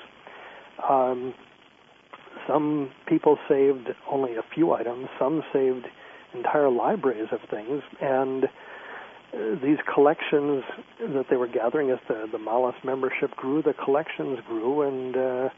Um, 0.89 1.33
some 2.47 2.91
people 3.07 3.37
saved 3.47 3.89
only 4.09 4.35
a 4.35 4.43
few 4.53 4.73
items. 4.73 5.07
Some 5.19 5.43
saved 5.53 5.85
entire 6.33 6.69
libraries 6.69 7.27
of 7.31 7.39
things, 7.49 7.83
and 8.01 8.45
these 9.63 9.77
collections 9.93 10.63
that 10.99 11.25
they 11.29 11.37
were 11.37 11.47
gathering 11.47 11.89
as 11.89 11.99
the 12.07 12.27
the 12.31 12.37
Mollus 12.37 12.75
membership 12.83 13.31
grew, 13.31 13.61
the 13.61 13.73
collections 13.73 14.39
grew, 14.47 14.81
and 14.81 15.15
uh, 15.15 15.49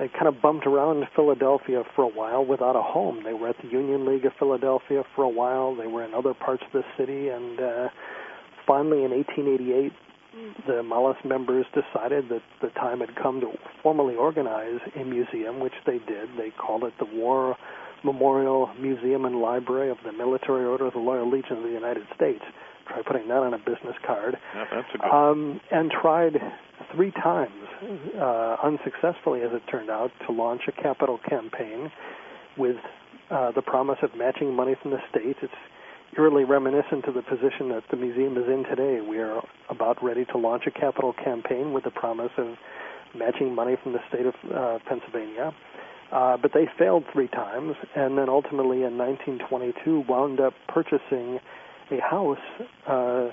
they 0.00 0.08
kind 0.08 0.26
of 0.26 0.40
bumped 0.40 0.66
around 0.66 1.04
Philadelphia 1.14 1.82
for 1.94 2.02
a 2.02 2.08
while 2.08 2.42
without 2.44 2.74
a 2.74 2.80
home. 2.80 3.22
They 3.22 3.34
were 3.34 3.48
at 3.48 3.56
the 3.62 3.68
Union 3.68 4.06
League 4.06 4.24
of 4.24 4.32
Philadelphia 4.38 5.04
for 5.14 5.24
a 5.24 5.28
while. 5.28 5.76
They 5.76 5.86
were 5.86 6.02
in 6.02 6.14
other 6.14 6.32
parts 6.32 6.62
of 6.66 6.72
the 6.72 6.82
city, 6.96 7.28
and 7.28 7.60
uh, 7.60 7.88
finally, 8.66 9.04
in 9.04 9.10
1888, 9.10 9.92
the 10.66 10.82
Mollus 10.82 11.22
members 11.22 11.66
decided 11.74 12.30
that 12.30 12.40
the 12.62 12.68
time 12.80 13.00
had 13.00 13.14
come 13.14 13.40
to 13.42 13.52
formally 13.82 14.14
organize 14.14 14.80
a 14.96 15.04
museum, 15.04 15.60
which 15.60 15.74
they 15.84 15.98
did. 15.98 16.30
They 16.38 16.50
called 16.50 16.84
it 16.84 16.94
the 16.98 17.06
War 17.12 17.56
Memorial 18.02 18.70
Museum 18.80 19.26
and 19.26 19.36
Library 19.42 19.90
of 19.90 19.98
the 20.02 20.12
Military 20.12 20.64
Order 20.64 20.86
of 20.86 20.94
the 20.94 21.00
Loyal 21.00 21.30
Legion 21.30 21.58
of 21.58 21.62
the 21.64 21.76
United 21.76 22.06
States 22.16 22.42
try 22.90 23.02
putting 23.02 23.28
that 23.28 23.38
on 23.38 23.54
a 23.54 23.58
business 23.58 23.94
card. 24.06 24.36
Yeah, 24.54 24.64
that's 24.70 24.88
a 24.94 24.98
good. 24.98 25.10
Um, 25.10 25.60
and 25.70 25.90
tried 25.90 26.34
three 26.94 27.12
times, 27.12 27.69
uh, 28.18 28.56
unsuccessfully 28.62 29.42
as 29.42 29.50
it 29.52 29.62
turned 29.70 29.90
out, 29.90 30.10
to 30.26 30.32
launch 30.32 30.62
a 30.68 30.72
capital 30.72 31.18
campaign 31.28 31.90
with 32.56 32.76
uh, 33.30 33.52
the 33.52 33.62
promise 33.62 33.98
of 34.02 34.10
matching 34.16 34.54
money 34.54 34.74
from 34.80 34.90
the 34.90 34.98
state. 35.10 35.36
It's 35.42 35.52
eerily 36.16 36.44
reminiscent 36.44 37.04
of 37.06 37.14
the 37.14 37.22
position 37.22 37.68
that 37.70 37.84
the 37.90 37.96
museum 37.96 38.36
is 38.36 38.48
in 38.48 38.64
today. 38.64 39.00
We 39.00 39.18
are 39.18 39.42
about 39.68 40.02
ready 40.02 40.24
to 40.26 40.38
launch 40.38 40.64
a 40.66 40.70
capital 40.70 41.12
campaign 41.12 41.72
with 41.72 41.84
the 41.84 41.90
promise 41.90 42.32
of 42.36 42.56
matching 43.14 43.54
money 43.54 43.76
from 43.82 43.92
the 43.92 44.00
state 44.08 44.26
of 44.26 44.34
uh, 44.52 44.78
Pennsylvania. 44.88 45.54
Uh, 46.12 46.36
but 46.36 46.52
they 46.52 46.66
failed 46.76 47.04
three 47.12 47.28
times, 47.28 47.76
and 47.94 48.18
then 48.18 48.28
ultimately 48.28 48.82
in 48.82 48.98
1922 48.98 50.04
wound 50.08 50.40
up 50.40 50.54
purchasing 50.68 51.38
a 51.92 52.00
house, 52.00 52.38
uh, 52.88 53.28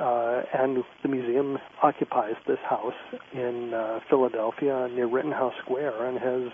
uh, 0.00 0.42
and 0.52 0.84
the 1.02 1.08
museum 1.08 1.58
occupies 1.82 2.34
this 2.46 2.58
house 2.68 2.94
in 3.32 3.72
uh, 3.74 4.00
Philadelphia 4.10 4.88
near 4.92 5.06
Rittenhouse 5.06 5.54
Square 5.62 6.06
and 6.06 6.18
has 6.18 6.52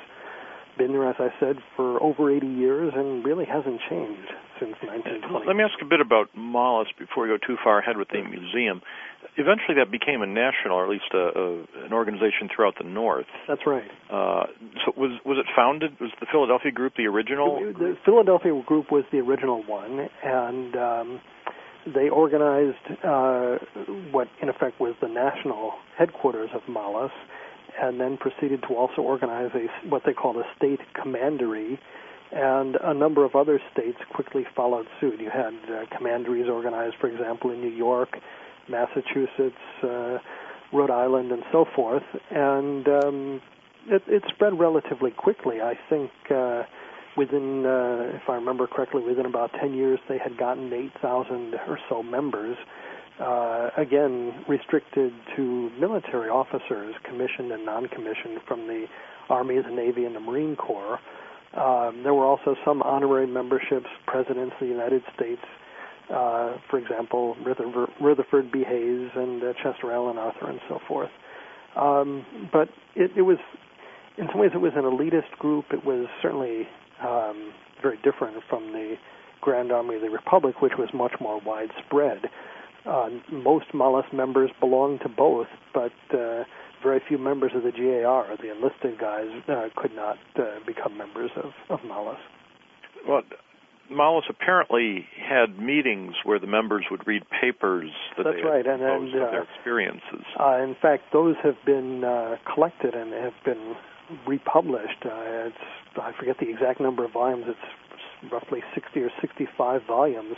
been 0.79 0.93
there, 0.93 1.09
as 1.09 1.17
I 1.19 1.29
said, 1.39 1.57
for 1.77 2.03
over 2.03 2.35
80 2.35 2.47
years 2.47 2.93
and 2.95 3.25
really 3.25 3.45
hasn't 3.45 3.81
changed 3.91 4.33
since 4.59 4.75
1920. 4.81 5.47
Let 5.47 5.57
me 5.57 5.65
ask 5.65 5.75
a 5.83 5.89
bit 5.89 6.01
about 6.01 6.31
Mollus 6.37 6.87
before 6.99 7.25
we 7.25 7.29
go 7.29 7.39
too 7.39 7.57
far 7.63 7.79
ahead 7.79 7.97
with 7.97 8.09
the 8.09 8.23
museum. 8.23 8.81
Eventually, 9.37 9.77
that 9.79 9.91
became 9.91 10.23
a 10.23 10.27
national, 10.27 10.77
or 10.77 10.85
at 10.85 10.91
least 10.91 11.11
a, 11.13 11.19
a, 11.19 11.87
an 11.87 11.93
organization 11.93 12.49
throughout 12.55 12.75
the 12.79 12.89
North. 12.89 13.27
That's 13.49 13.63
right. 13.67 13.89
Uh, 14.11 14.47
so, 14.85 14.93
was 14.97 15.19
was 15.25 15.39
it 15.39 15.47
founded? 15.57 15.99
Was 16.01 16.11
the 16.21 16.27
Philadelphia 16.31 16.73
group 16.73 16.95
the 16.97 17.07
original? 17.07 17.61
The, 17.61 17.73
the 17.73 17.95
Philadelphia 18.05 18.53
group 18.67 18.91
was 18.91 19.05
the 19.13 19.19
original 19.19 19.63
one, 19.65 20.09
and 20.23 20.77
um, 20.77 21.21
they 21.87 22.09
organized 22.09 22.77
uh, 23.05 23.59
what, 24.11 24.29
in 24.41 24.49
effect, 24.49 24.81
was 24.81 24.95
the 25.01 25.09
national 25.09 25.73
headquarters 25.97 26.51
of 26.55 26.63
Mollus 26.69 27.11
and 27.81 28.01
then 28.01 28.17
proceeded 28.17 28.63
to 28.69 28.75
also 28.75 29.03
organize 29.03 29.51
a 29.55 29.89
what 29.89 30.03
they 30.05 30.13
called 30.13 30.37
a 30.37 30.45
state 30.57 30.81
commandery, 31.01 31.79
and 32.31 32.77
a 32.83 32.95
number 32.95 33.25
of 33.25 33.35
other 33.35 33.61
states 33.73 33.99
quickly 34.15 34.45
followed 34.55 34.87
suit. 35.01 35.21
You 35.21 35.31
had 35.31 35.55
uh, 35.71 35.97
commanderies 35.97 36.49
organized, 36.49 36.97
for 37.01 37.09
example, 37.09 37.51
in 37.51 37.61
New 37.61 37.75
York, 37.75 38.19
Massachusetts, 38.69 39.57
uh, 39.83 40.19
Rhode 40.73 40.91
Island, 40.91 41.33
and 41.33 41.43
so 41.51 41.65
forth, 41.75 42.05
and 42.31 42.89
um, 42.89 43.43
it, 43.89 44.03
it 44.07 44.23
spread 44.29 44.59
relatively 44.59 45.11
quickly. 45.11 45.61
I 45.61 45.75
think 45.89 46.11
uh, 46.31 46.63
within, 47.17 47.67
uh, 47.67 48.17
if 48.17 48.29
I 48.29 48.35
remember 48.35 48.67
correctly, 48.67 49.03
within 49.03 49.27
about 49.27 49.51
10 49.61 49.75
years, 49.75 49.99
they 50.09 50.19
had 50.19 50.37
gotten 50.37 50.73
8,000 50.73 51.55
or 51.69 51.79
so 51.89 52.03
members 52.03 52.57
uh, 53.21 53.71
again, 53.77 54.45
restricted 54.49 55.13
to 55.37 55.71
military 55.79 56.29
officers, 56.29 56.95
commissioned 57.05 57.53
and 57.53 57.65
non-commissioned 57.65 58.41
from 58.49 58.67
the 58.67 58.87
Army, 59.29 59.57
the 59.63 59.75
Navy, 59.75 60.05
and 60.05 60.17
the 60.17 60.21
Marine 60.21 60.57
Corps. 60.57 60.99
Um, 61.55 62.03
there 62.03 62.15
were 62.15 62.25
also 62.25 62.57
some 62.65 62.83
honorary 62.83 63.27
memberships, 63.27 63.87
presidents 64.07 64.55
of 64.61 64.67
the 64.67 64.73
United 64.73 65.03
States, 65.15 65.43
uh, 66.13 66.57
for 66.71 66.79
example, 66.79 67.37
Rutherford, 67.45 67.91
Rutherford 68.01 68.51
B. 68.51 68.65
Hayes 68.67 69.11
and 69.15 69.43
uh, 69.43 69.53
Chester 69.63 69.93
Alan 69.93 70.19
Arthur, 70.19 70.49
and 70.49 70.61
so 70.69 70.81
forth. 70.89 71.11
Um, 71.77 72.49
but 72.53 72.69
it, 72.97 73.13
it 73.17 73.23
was, 73.23 73.39
in 74.19 74.27
some 74.31 74.41
ways, 74.41 74.51
it 74.55 74.59
was 74.59 74.73
an 74.75 74.85
elitist 74.85 75.31
group. 75.39 75.67
It 75.71 75.85
was 75.85 76.07
certainly 76.23 76.67
um, 77.05 77.53
very 77.83 77.99
different 78.03 78.37
from 78.49 78.73
the 78.73 78.97
Grand 79.41 79.73
Army 79.73 79.97
of 79.97 80.03
the 80.03 80.11
Republic, 80.11 80.63
which 80.63 80.73
was 80.79 80.89
much 80.95 81.13
more 81.21 81.41
widespread. 81.45 82.31
Uh, 82.87 83.11
most 83.31 83.67
Mollus 83.75 84.11
members 84.13 84.51
belonged 84.61 85.01
to 85.03 85.09
both, 85.09 85.47
but 85.75 85.93
uh, 86.13 86.45
very 86.83 87.01
few 87.07 87.19
members 87.19 87.53
of 87.55 87.63
the 87.63 87.71
GAR, 87.71 88.37
the 88.41 88.51
enlisted 88.51 88.99
guys, 88.99 89.29
uh, 89.49 89.69
could 89.77 89.95
not 89.95 90.19
uh, 90.37 90.59
become 90.67 90.97
members 90.97 91.31
of, 91.37 91.53
of 91.71 91.81
Mollus. 91.81 92.19
Well, 93.07 93.23
Mollus 93.91 94.29
apparently 94.29 95.07
had 95.17 95.59
meetings 95.59 96.15
where 96.25 96.39
the 96.39 96.47
members 96.47 96.87
would 96.91 97.07
read 97.07 97.23
papers 97.41 97.91
that 98.17 98.25
That's 98.25 98.37
they 98.37 98.49
right, 98.49 98.67
and, 98.67 98.83
and 98.83 99.09
uh, 99.11 99.31
their 99.31 99.43
experiences. 99.43 100.25
Uh, 100.39 100.59
in 100.59 100.75
fact, 100.81 101.05
those 101.13 101.37
have 101.43 101.57
been 101.67 102.03
uh, 102.05 102.37
collected 102.53 102.95
and 102.95 103.13
have 103.13 103.35
been 103.45 103.75
republished. 104.27 105.05
Uh, 105.05 105.49
it's 105.49 105.57
I 105.97 106.13
forget 106.19 106.37
the 106.39 106.49
exact 106.49 106.81
number 106.81 107.05
of 107.05 107.13
volumes. 107.13 107.45
It's 107.49 108.33
roughly 108.33 108.61
60 108.75 109.01
or 109.01 109.11
65 109.21 109.83
volumes. 109.87 110.37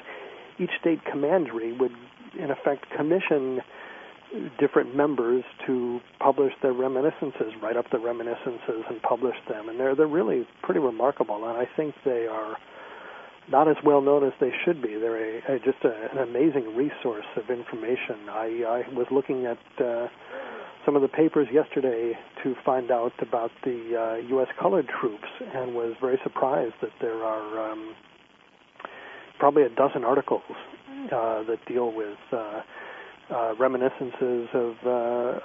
Each 0.58 0.70
state 0.80 1.04
commandery 1.04 1.72
would, 1.72 1.92
in 2.38 2.50
effect, 2.50 2.86
commission 2.96 3.60
different 4.58 4.96
members 4.96 5.44
to 5.66 6.00
publish 6.18 6.52
their 6.60 6.72
reminiscences, 6.72 7.52
write 7.62 7.76
up 7.76 7.86
the 7.92 7.98
reminiscences, 7.98 8.82
and 8.88 9.00
publish 9.02 9.36
them. 9.48 9.68
And 9.68 9.78
they're 9.78 9.94
they're 9.94 10.06
really 10.06 10.46
pretty 10.62 10.80
remarkable. 10.80 11.36
And 11.48 11.56
I 11.56 11.68
think 11.76 11.94
they 12.04 12.26
are 12.26 12.56
not 13.50 13.68
as 13.68 13.76
well 13.84 14.00
known 14.00 14.24
as 14.24 14.32
they 14.40 14.50
should 14.64 14.82
be. 14.82 14.96
They're 14.96 15.38
a, 15.38 15.54
a, 15.54 15.58
just 15.58 15.84
a, 15.84 16.10
an 16.12 16.18
amazing 16.18 16.74
resource 16.76 17.26
of 17.36 17.50
information. 17.50 18.28
I, 18.30 18.84
I 18.88 18.94
was 18.94 19.06
looking 19.10 19.46
at 19.46 19.58
uh, 19.84 20.08
some 20.84 20.96
of 20.96 21.02
the 21.02 21.08
papers 21.08 21.48
yesterday 21.52 22.12
to 22.42 22.54
find 22.64 22.90
out 22.90 23.12
about 23.20 23.50
the 23.64 23.96
uh, 23.96 24.28
U.S. 24.28 24.48
colored 24.60 24.88
troops 25.00 25.28
and 25.54 25.74
was 25.74 25.94
very 26.00 26.18
surprised 26.22 26.74
that 26.82 26.90
there 27.00 27.24
are 27.24 27.70
um, 27.70 27.94
probably 29.38 29.62
a 29.62 29.68
dozen 29.68 30.04
articles 30.04 30.42
uh, 31.12 31.42
that 31.44 31.58
deal 31.66 31.92
with 31.92 32.18
uh, 32.32 32.60
uh, 33.30 33.54
reminiscences 33.58 34.48
of 34.52 34.74
uh, 34.84 34.88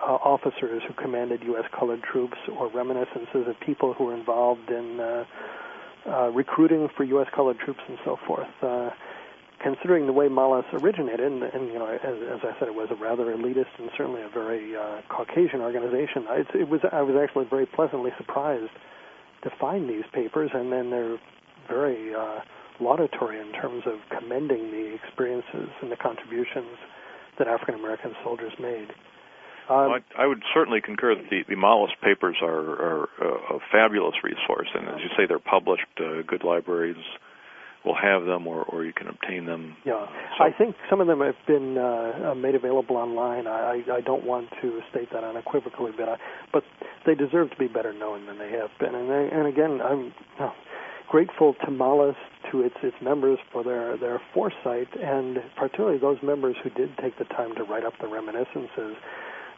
officers 0.06 0.82
who 0.88 0.94
commanded 1.02 1.42
U.S. 1.44 1.66
colored 1.78 2.02
troops 2.04 2.38
or 2.58 2.70
reminiscences 2.70 3.48
of 3.48 3.56
people 3.66 3.94
who 3.94 4.06
were 4.06 4.16
involved 4.16 4.70
in 4.70 5.00
uh, 5.00 5.24
uh, 6.08 6.30
recruiting 6.30 6.88
for 6.96 7.04
U.S. 7.04 7.28
colored 7.34 7.58
troops 7.60 7.80
and 7.88 7.98
so 8.04 8.18
forth. 8.28 8.48
Uh, 8.62 8.90
considering 9.62 10.06
the 10.06 10.14
way 10.14 10.28
Mollus 10.28 10.66
originated, 10.74 11.20
and, 11.20 11.44
and 11.44 11.68
you 11.68 11.80
know, 11.80 11.88
as, 11.88 12.00
as, 12.04 12.40
I 12.44 12.58
said, 12.60 12.68
it 12.68 12.76
was 12.76 12.90
a 12.92 12.96
rather 12.96 13.26
elitist 13.26 13.76
and 13.78 13.90
certainly 13.98 14.22
a 14.22 14.30
very 14.30 14.76
uh, 14.76 15.02
Caucasian 15.10 15.62
organization. 15.62 16.26
It's, 16.30 16.50
it 16.54 16.70
was 16.70 16.82
I 16.92 17.02
was 17.02 17.16
actually 17.16 17.46
very 17.46 17.66
pleasantly 17.66 18.12
surprised 18.18 18.72
to 19.44 19.50
find 19.60 19.90
these 19.90 20.06
papers, 20.14 20.52
and 20.54 20.72
then 20.72 20.90
they're 20.90 21.18
very 21.68 22.16
uh, 22.16 22.40
laudatory 22.80 23.40
in 23.40 23.52
terms 23.54 23.84
of 23.86 24.00
commending 24.10 24.72
the 24.72 24.96
experiences 24.96 25.70
and 25.82 25.92
the 25.92 25.98
contributions 25.98 26.78
that 27.38 27.48
African 27.48 27.76
American 27.76 28.16
soldiers 28.24 28.54
made. 28.60 28.90
Um, 29.70 29.92
well, 29.92 30.00
I, 30.18 30.24
I, 30.24 30.26
would 30.26 30.42
certainly 30.52 30.82
concur 30.82 31.14
that 31.14 31.30
the, 31.30 31.44
the 31.48 31.56
Mollus 31.56 31.92
papers 32.02 32.38
are, 32.42 32.50
are 32.50 33.10
a, 33.22 33.56
a, 33.56 33.60
fabulous 33.72 34.16
resource, 34.24 34.68
and 34.74 34.90
as 34.90 34.98
you 34.98 35.10
say, 35.16 35.28
they're 35.28 35.38
published. 35.38 35.86
Uh, 36.00 36.24
good 36.26 36.44
libraries 36.44 36.98
will 37.86 37.96
have 37.96 38.26
them, 38.26 38.46
or, 38.48 38.64
or 38.64 38.84
you 38.84 38.94
can 38.94 39.08
obtain 39.08 39.46
them. 39.46 39.76
Yeah, 39.86 40.06
so. 40.38 40.44
I 40.44 40.52
think 40.52 40.76
some 40.90 41.00
of 41.02 41.08
them 41.08 41.22
have 41.22 41.36
been 41.48 41.78
uh, 41.78 42.34
made 42.36 42.56
available 42.56 42.98
online. 42.98 43.48
I, 43.48 43.82
I, 43.88 43.96
I 43.98 44.02
don't 44.02 44.26
want 44.26 44.50
to 44.62 44.82
state 44.90 45.10
that 45.14 45.24
unequivocally, 45.24 45.92
but 45.98 46.10
I, 46.10 46.18
but 46.52 46.64
they 47.06 47.16
deserve 47.16 47.52
to 47.52 47.58
be 47.58 47.68
better 47.68 47.94
known 47.94 48.26
than 48.26 48.38
they 48.38 48.52
have 48.52 48.70
been. 48.80 48.96
And 48.96 49.10
they, 49.10 49.30
and 49.32 49.48
again, 49.48 49.80
I'm 49.82 50.14
uh, 50.40 50.52
grateful 51.10 51.56
to 51.66 51.72
Mollus, 51.72 52.16
to 52.52 52.62
its 52.62 52.76
its 52.84 52.98
members 53.02 53.40
for 53.52 53.64
their 53.64 53.98
their 53.98 54.22
foresight, 54.34 54.90
and 55.02 55.38
particularly 55.56 55.98
those 56.00 56.18
members 56.22 56.56
who 56.64 56.70
did 56.72 56.90
take 57.02 57.18
the 57.18 57.26
time 57.26 57.56
to 57.56 57.64
write 57.64 57.86
up 57.86 57.94
the 58.02 58.08
reminiscences 58.08 58.98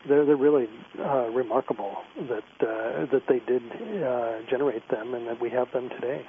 they're 0.08 0.26
they're 0.26 0.36
really 0.36 0.68
uh, 1.00 1.30
remarkable 1.30 1.98
that 2.18 2.68
uh, 2.68 3.06
that 3.12 3.22
they 3.28 3.40
did 3.40 3.62
uh, 4.04 4.40
generate 4.50 4.88
them 4.90 5.14
and 5.14 5.28
that 5.28 5.40
we 5.42 5.50
have 5.50 5.72
them 5.74 5.90
today. 5.90 6.26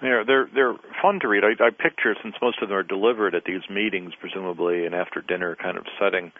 They're 0.00 0.24
they're 0.24 0.48
they're 0.54 0.74
fun 1.00 1.20
to 1.20 1.28
read. 1.28 1.42
I, 1.44 1.52
I 1.64 1.70
picture 1.70 2.14
since 2.22 2.34
most 2.42 2.60
of 2.62 2.68
them 2.68 2.76
are 2.76 2.82
delivered 2.82 3.34
at 3.34 3.44
these 3.44 3.62
meetings, 3.70 4.12
presumably, 4.20 4.84
and 4.84 4.94
after 4.94 5.22
dinner 5.22 5.56
kind 5.56 5.78
of 5.78 5.84
setting 5.98 6.32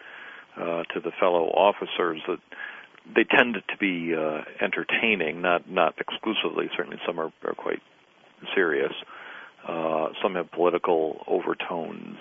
uh, 0.55 0.83
to 0.93 0.99
the 1.03 1.11
fellow 1.19 1.45
officers 1.49 2.21
that 2.27 2.39
they 3.15 3.23
tend 3.23 3.55
to 3.55 3.77
be 3.79 4.13
uh, 4.13 4.41
entertaining, 4.63 5.41
not 5.41 5.69
not 5.69 5.95
exclusively. 5.99 6.69
Certainly, 6.75 6.99
some 7.05 7.19
are, 7.19 7.31
are 7.45 7.55
quite 7.55 7.81
serious. 8.53 8.93
Uh, 9.67 10.09
some 10.21 10.35
have 10.35 10.51
political 10.51 11.23
overtones, 11.27 12.17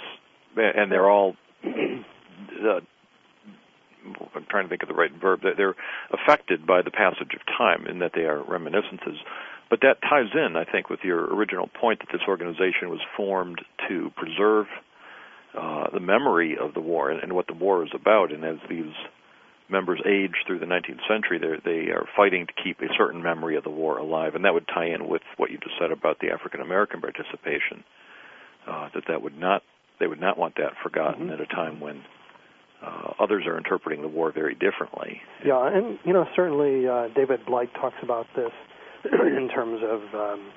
and 0.57 0.90
they're 0.90 1.11
all 1.11 1.37
uh, 1.64 2.81
I'm 4.35 4.46
trying 4.49 4.64
to 4.64 4.68
think 4.68 4.83
of 4.83 4.88
the 4.88 4.94
right 4.94 5.12
verb. 5.12 5.40
They're 5.42 5.75
affected 6.12 6.66
by 6.66 6.83
the 6.83 6.90
passage 6.90 7.35
of 7.35 7.40
time 7.46 7.87
in 7.87 7.99
that 8.01 8.12
they 8.14 8.22
are 8.22 8.42
reminiscences. 8.42 9.18
But 9.68 9.81
that 9.81 10.00
ties 10.02 10.31
in, 10.35 10.57
I 10.57 10.64
think, 10.64 10.90
with 10.90 11.00
your 11.02 11.35
original 11.35 11.68
point 11.81 12.00
that 12.00 12.09
this 12.12 12.22
organization 12.29 12.88
was 12.88 13.00
formed 13.16 13.61
to 13.88 14.11
preserve 14.16 14.66
uh, 15.59 15.90
the 15.92 16.00
memory 16.00 16.57
of 16.61 16.74
the 16.74 16.81
war 16.81 17.11
and, 17.11 17.22
and 17.22 17.33
what 17.33 17.46
the 17.46 17.55
war 17.55 17.83
is 17.85 17.90
about. 17.94 18.33
And 18.33 18.44
as 18.44 18.59
these 18.68 18.92
members 19.68 20.00
age 20.07 20.35
through 20.46 20.61
the 20.61 20.66
19th 20.66 21.00
century, 21.09 21.40
they 21.40 21.90
are 21.90 22.07
fighting 22.16 22.46
to 22.46 22.52
keep 22.62 22.81
a 22.81 22.92
certain 22.96 23.22
memory 23.22 23.57
of 23.57 23.64
the 23.64 23.70
war 23.70 23.98
alive, 23.98 24.35
and 24.35 24.44
that 24.44 24.55
would 24.55 24.68
tie 24.68 24.87
in 24.87 25.09
with 25.09 25.22
what 25.37 25.50
you 25.50 25.59
just 25.59 25.74
said 25.81 25.90
about 25.90 26.20
the 26.20 26.31
African 26.31 26.61
American 26.61 27.00
participation. 27.00 27.83
Uh, 28.66 28.88
that 28.94 29.05
that 29.09 29.22
would 29.22 29.38
not 29.38 29.62
they 30.00 30.07
would 30.07 30.20
not 30.20 30.37
want 30.37 30.57
that 30.57 30.72
forgotten 30.83 31.26
mm-hmm. 31.26 31.35
at 31.35 31.40
a 31.40 31.46
time 31.46 31.81
when 31.81 32.02
uh, 32.83 33.12
others 33.18 33.44
are 33.46 33.57
interpreting 33.57 34.02
the 34.02 34.09
war 34.09 34.33
very 34.33 34.55
differently. 34.55 35.20
Yeah, 35.44 35.66
and 35.66 35.98
you 36.05 36.12
know 36.12 36.26
certainly 36.35 36.87
uh, 36.87 37.09
David 37.14 37.46
Blight 37.46 37.72
talks 37.74 37.96
about 38.02 38.26
this 38.35 38.52
in 39.37 39.49
terms 39.49 39.81
of 39.83 40.01
um, 40.14 40.53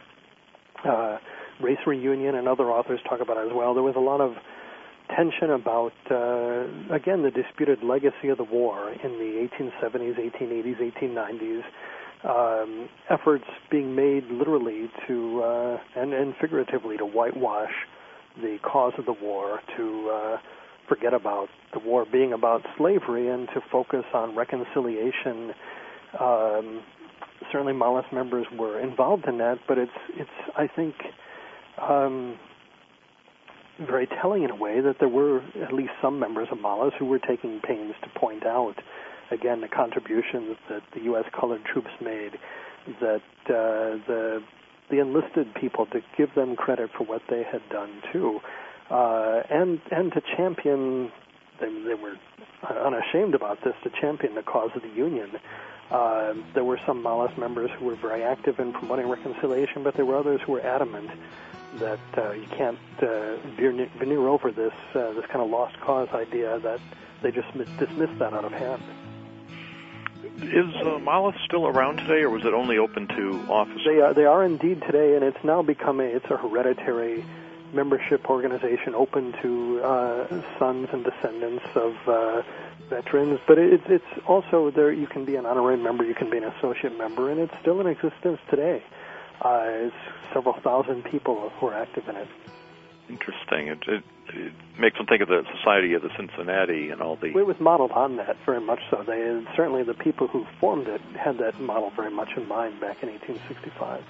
uh, 0.86 1.18
race 1.62 1.80
reunion, 1.86 2.36
and 2.36 2.48
other 2.48 2.72
authors 2.72 3.00
talk 3.08 3.20
about 3.22 3.38
it 3.38 3.48
as 3.48 3.54
well. 3.54 3.74
There 3.74 3.84
was 3.84 3.96
a 3.96 4.02
lot 4.02 4.22
of 4.22 4.34
tension 5.16 5.52
about 5.52 5.94
uh, 6.10 6.94
again 6.94 7.24
the 7.24 7.32
disputed 7.32 7.84
legacy 7.84 8.30
of 8.30 8.38
the 8.38 8.44
war 8.44 8.92
in 8.92 9.12
the 9.14 9.48
1870s, 9.60 10.16
1880s, 10.42 10.94
1890s. 11.02 11.64
Um, 12.22 12.90
efforts 13.10 13.46
being 13.72 13.96
made 13.96 14.26
literally 14.30 14.90
to 15.08 15.42
uh, 15.42 15.78
and, 15.96 16.14
and 16.14 16.36
figuratively 16.42 16.98
to 16.98 17.06
whitewash 17.06 17.72
the 18.42 18.58
cause 18.62 18.94
of 18.98 19.06
the 19.06 19.14
war, 19.14 19.62
to 19.78 20.10
uh, 20.10 20.38
forget 20.88 21.14
about 21.14 21.48
the 21.74 21.80
war 21.80 22.06
being 22.12 22.34
about 22.34 22.62
slavery 22.78 23.30
and 23.30 23.48
to 23.50 23.62
focus 23.72 24.04
on 24.14 24.36
reconciliation. 24.36 25.54
Um, 26.20 26.82
certainly, 27.52 27.74
Mollus 27.74 28.12
members 28.12 28.46
were 28.58 28.80
involved 28.80 29.26
in 29.28 29.38
that, 29.40 29.60
but 29.68 29.78
it's 29.78 29.92
it's 30.16 30.30
I 30.58 30.68
think 30.68 30.96
um, 31.82 32.38
very 33.80 34.08
telling 34.22 34.44
in 34.44 34.52
a 34.52 34.56
way 34.56 34.82
that 34.82 34.96
there 35.00 35.10
were 35.10 35.42
at 35.64 35.74
least 35.74 35.92
some 36.02 36.20
members 36.20 36.48
of 36.52 36.58
Mollus 36.58 36.92
who 36.98 37.06
were 37.06 37.20
taking 37.20 37.60
pains 37.62 37.94
to 38.04 38.20
point 38.20 38.46
out 38.46 38.76
again 39.32 39.62
the 39.62 39.68
contributions 39.68 40.58
that 40.70 40.82
the 40.94 41.02
U.S. 41.04 41.26
colored 41.40 41.62
troops 41.66 41.92
made, 42.02 42.32
that 43.02 43.22
uh, 43.48 44.00
the 44.08 44.44
the 44.90 45.00
enlisted 45.00 45.54
people 45.54 45.86
to 45.88 46.02
give 46.18 46.34
them 46.36 46.56
credit 46.56 46.90
for 46.98 47.04
what 47.04 47.22
they 47.30 47.44
had 47.44 47.62
done 47.70 48.02
too 48.12 48.40
uh, 48.90 49.42
and 49.50 49.80
and 49.92 50.12
to 50.14 50.22
champion. 50.36 51.12
They, 51.60 51.68
they 51.68 51.94
were 51.94 52.16
unashamed 52.86 53.36
about 53.36 53.60
this 53.64 53.74
to 53.84 53.90
champion 54.02 54.36
the 54.36 54.42
cause 54.42 54.72
of 54.76 54.82
the 54.82 54.90
Union. 54.90 55.32
Uh, 55.92 56.36
there 56.54 56.64
were 56.64 56.80
some 56.86 57.04
Mollus 57.04 57.36
members 57.38 57.72
who 57.78 57.86
were 57.86 57.96
very 57.96 58.24
active 58.24 58.60
in 58.60 58.72
promoting 58.72 59.08
reconciliation, 59.08 59.84
but 59.84 59.96
there 59.96 60.06
were 60.06 60.18
others 60.18 60.40
who 60.42 60.52
were 60.54 60.62
adamant 60.62 61.10
that 61.76 62.00
uh, 62.18 62.32
you 62.32 62.46
can't 62.56 62.78
uh, 63.02 63.38
veneer, 63.56 63.90
veneer 63.98 64.28
over 64.28 64.52
this 64.52 64.74
uh, 64.94 65.12
this 65.14 65.26
kind 65.28 65.42
of 65.42 65.50
lost 65.50 65.80
cause 65.80 66.10
idea 66.14 66.60
that 66.60 66.80
they 67.22 67.32
just 67.32 67.52
dismissed 67.78 68.18
that 68.20 68.34
out 68.34 68.46
of 68.46 68.52
hand. 68.52 68.82
Is 70.42 70.74
uh, 70.76 71.32
still 71.46 71.68
around 71.68 71.98
today, 71.98 72.22
or 72.22 72.30
was 72.30 72.46
it 72.46 72.54
only 72.54 72.78
open 72.78 73.08
to 73.08 73.46
officers? 73.50 73.82
They 73.86 74.00
are. 74.00 74.14
They 74.14 74.26
are 74.26 74.44
indeed 74.44 74.82
today, 74.82 75.16
and 75.16 75.24
it's 75.24 75.44
now 75.44 75.62
become 75.62 76.00
a 76.00 76.04
it's 76.04 76.30
a 76.30 76.38
hereditary 76.38 77.26
membership 77.74 78.30
organization 78.30 78.96
open 78.96 79.34
to 79.42 79.82
uh, 79.82 80.28
sons 80.58 80.90
and 80.92 81.04
descendants 81.04 81.66
of 81.76 81.96
uh, 82.08 82.42
veterans. 82.90 83.40
But 83.48 83.58
it, 83.58 83.82
it's 83.88 84.28
also 84.28 84.72
there. 84.72 84.92
You 84.92 85.08
can 85.08 85.26
be 85.26 85.36
an 85.36 85.46
honorary 85.46 85.78
member, 85.78 86.04
you 86.04 86.16
can 86.16 86.30
be 86.30 86.38
an 86.38 86.46
associate 86.46 86.98
member, 86.98 87.30
and 87.30 87.40
it's 87.40 87.54
still 87.62 87.80
in 87.82 87.88
existence 87.88 88.40
today. 88.50 88.84
Uh, 89.42 89.64
it's 89.66 89.96
several 90.34 90.60
thousand 90.62 91.04
people 91.06 91.50
who 91.60 91.68
are 91.68 91.74
active 91.74 92.08
in 92.10 92.16
it. 92.16 92.28
Interesting. 93.10 93.70
It, 93.70 93.80
it, 93.88 94.04
it 94.36 94.54
makes 94.78 95.00
one 95.00 95.08
think 95.08 95.22
of 95.22 95.30
the 95.30 95.44
Society 95.58 95.94
of 95.94 96.04
the 96.04 96.10
Cincinnati 96.16 96.90
and 96.90 97.02
all 97.02 97.16
the. 97.16 97.28
It 97.28 97.48
was 97.48 97.60
modeled 97.60 97.92
on 97.92 98.18
that 98.18 98.38
very 98.46 98.62
much 98.62 98.80
so. 98.92 99.04
They 99.04 99.44
certainly 99.56 99.84
the 99.84 99.96
people 99.96 100.28
who 100.28 100.46
formed 100.60 100.88
it 100.88 101.02
had 101.18 101.40
that 101.40 101.60
model 101.60 101.92
very 101.96 102.12
much 102.12 102.30
in 102.38 102.48
mind 102.48 102.80
back 102.80 103.02
in 103.02 103.10
1865. 103.10 104.04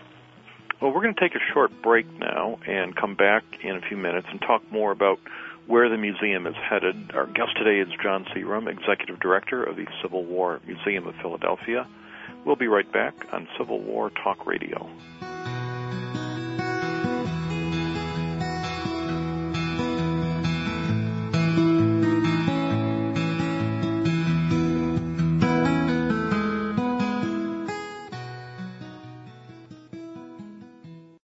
Well, 0.82 0.92
we're 0.94 1.02
going 1.02 1.14
to 1.14 1.20
take 1.20 1.36
a 1.36 1.54
short 1.54 1.82
break 1.82 2.06
now 2.20 2.58
and 2.66 2.96
come 2.96 3.16
back 3.16 3.44
in 3.64 3.76
a 3.76 3.82
few 3.82 3.98
minutes 3.98 4.28
and 4.32 4.40
talk 4.40 4.64
more 4.72 4.92
about 4.92 5.20
where 5.68 5.90
the 5.90 5.98
museum 5.98 6.48
is 6.48 6.56
headed. 6.56 7.12
Our 7.14 7.26
guest 7.26 7.58
today 7.58 7.80
is 7.80 7.90
John 8.02 8.26
C. 8.34 8.44
Rumm, 8.44 8.70
Executive 8.70 9.20
Director 9.20 9.62
of 9.62 9.76
the 9.76 9.88
Civil 10.02 10.24
War 10.24 10.62
Museum 10.66 11.06
of 11.06 11.16
Philadelphia. 11.16 11.86
We'll 12.46 12.56
be 12.56 12.68
right 12.68 12.90
back 12.90 13.14
on 13.34 13.50
Civil 13.58 13.80
War 13.80 14.10
Talk 14.10 14.48
Radio. 14.48 14.90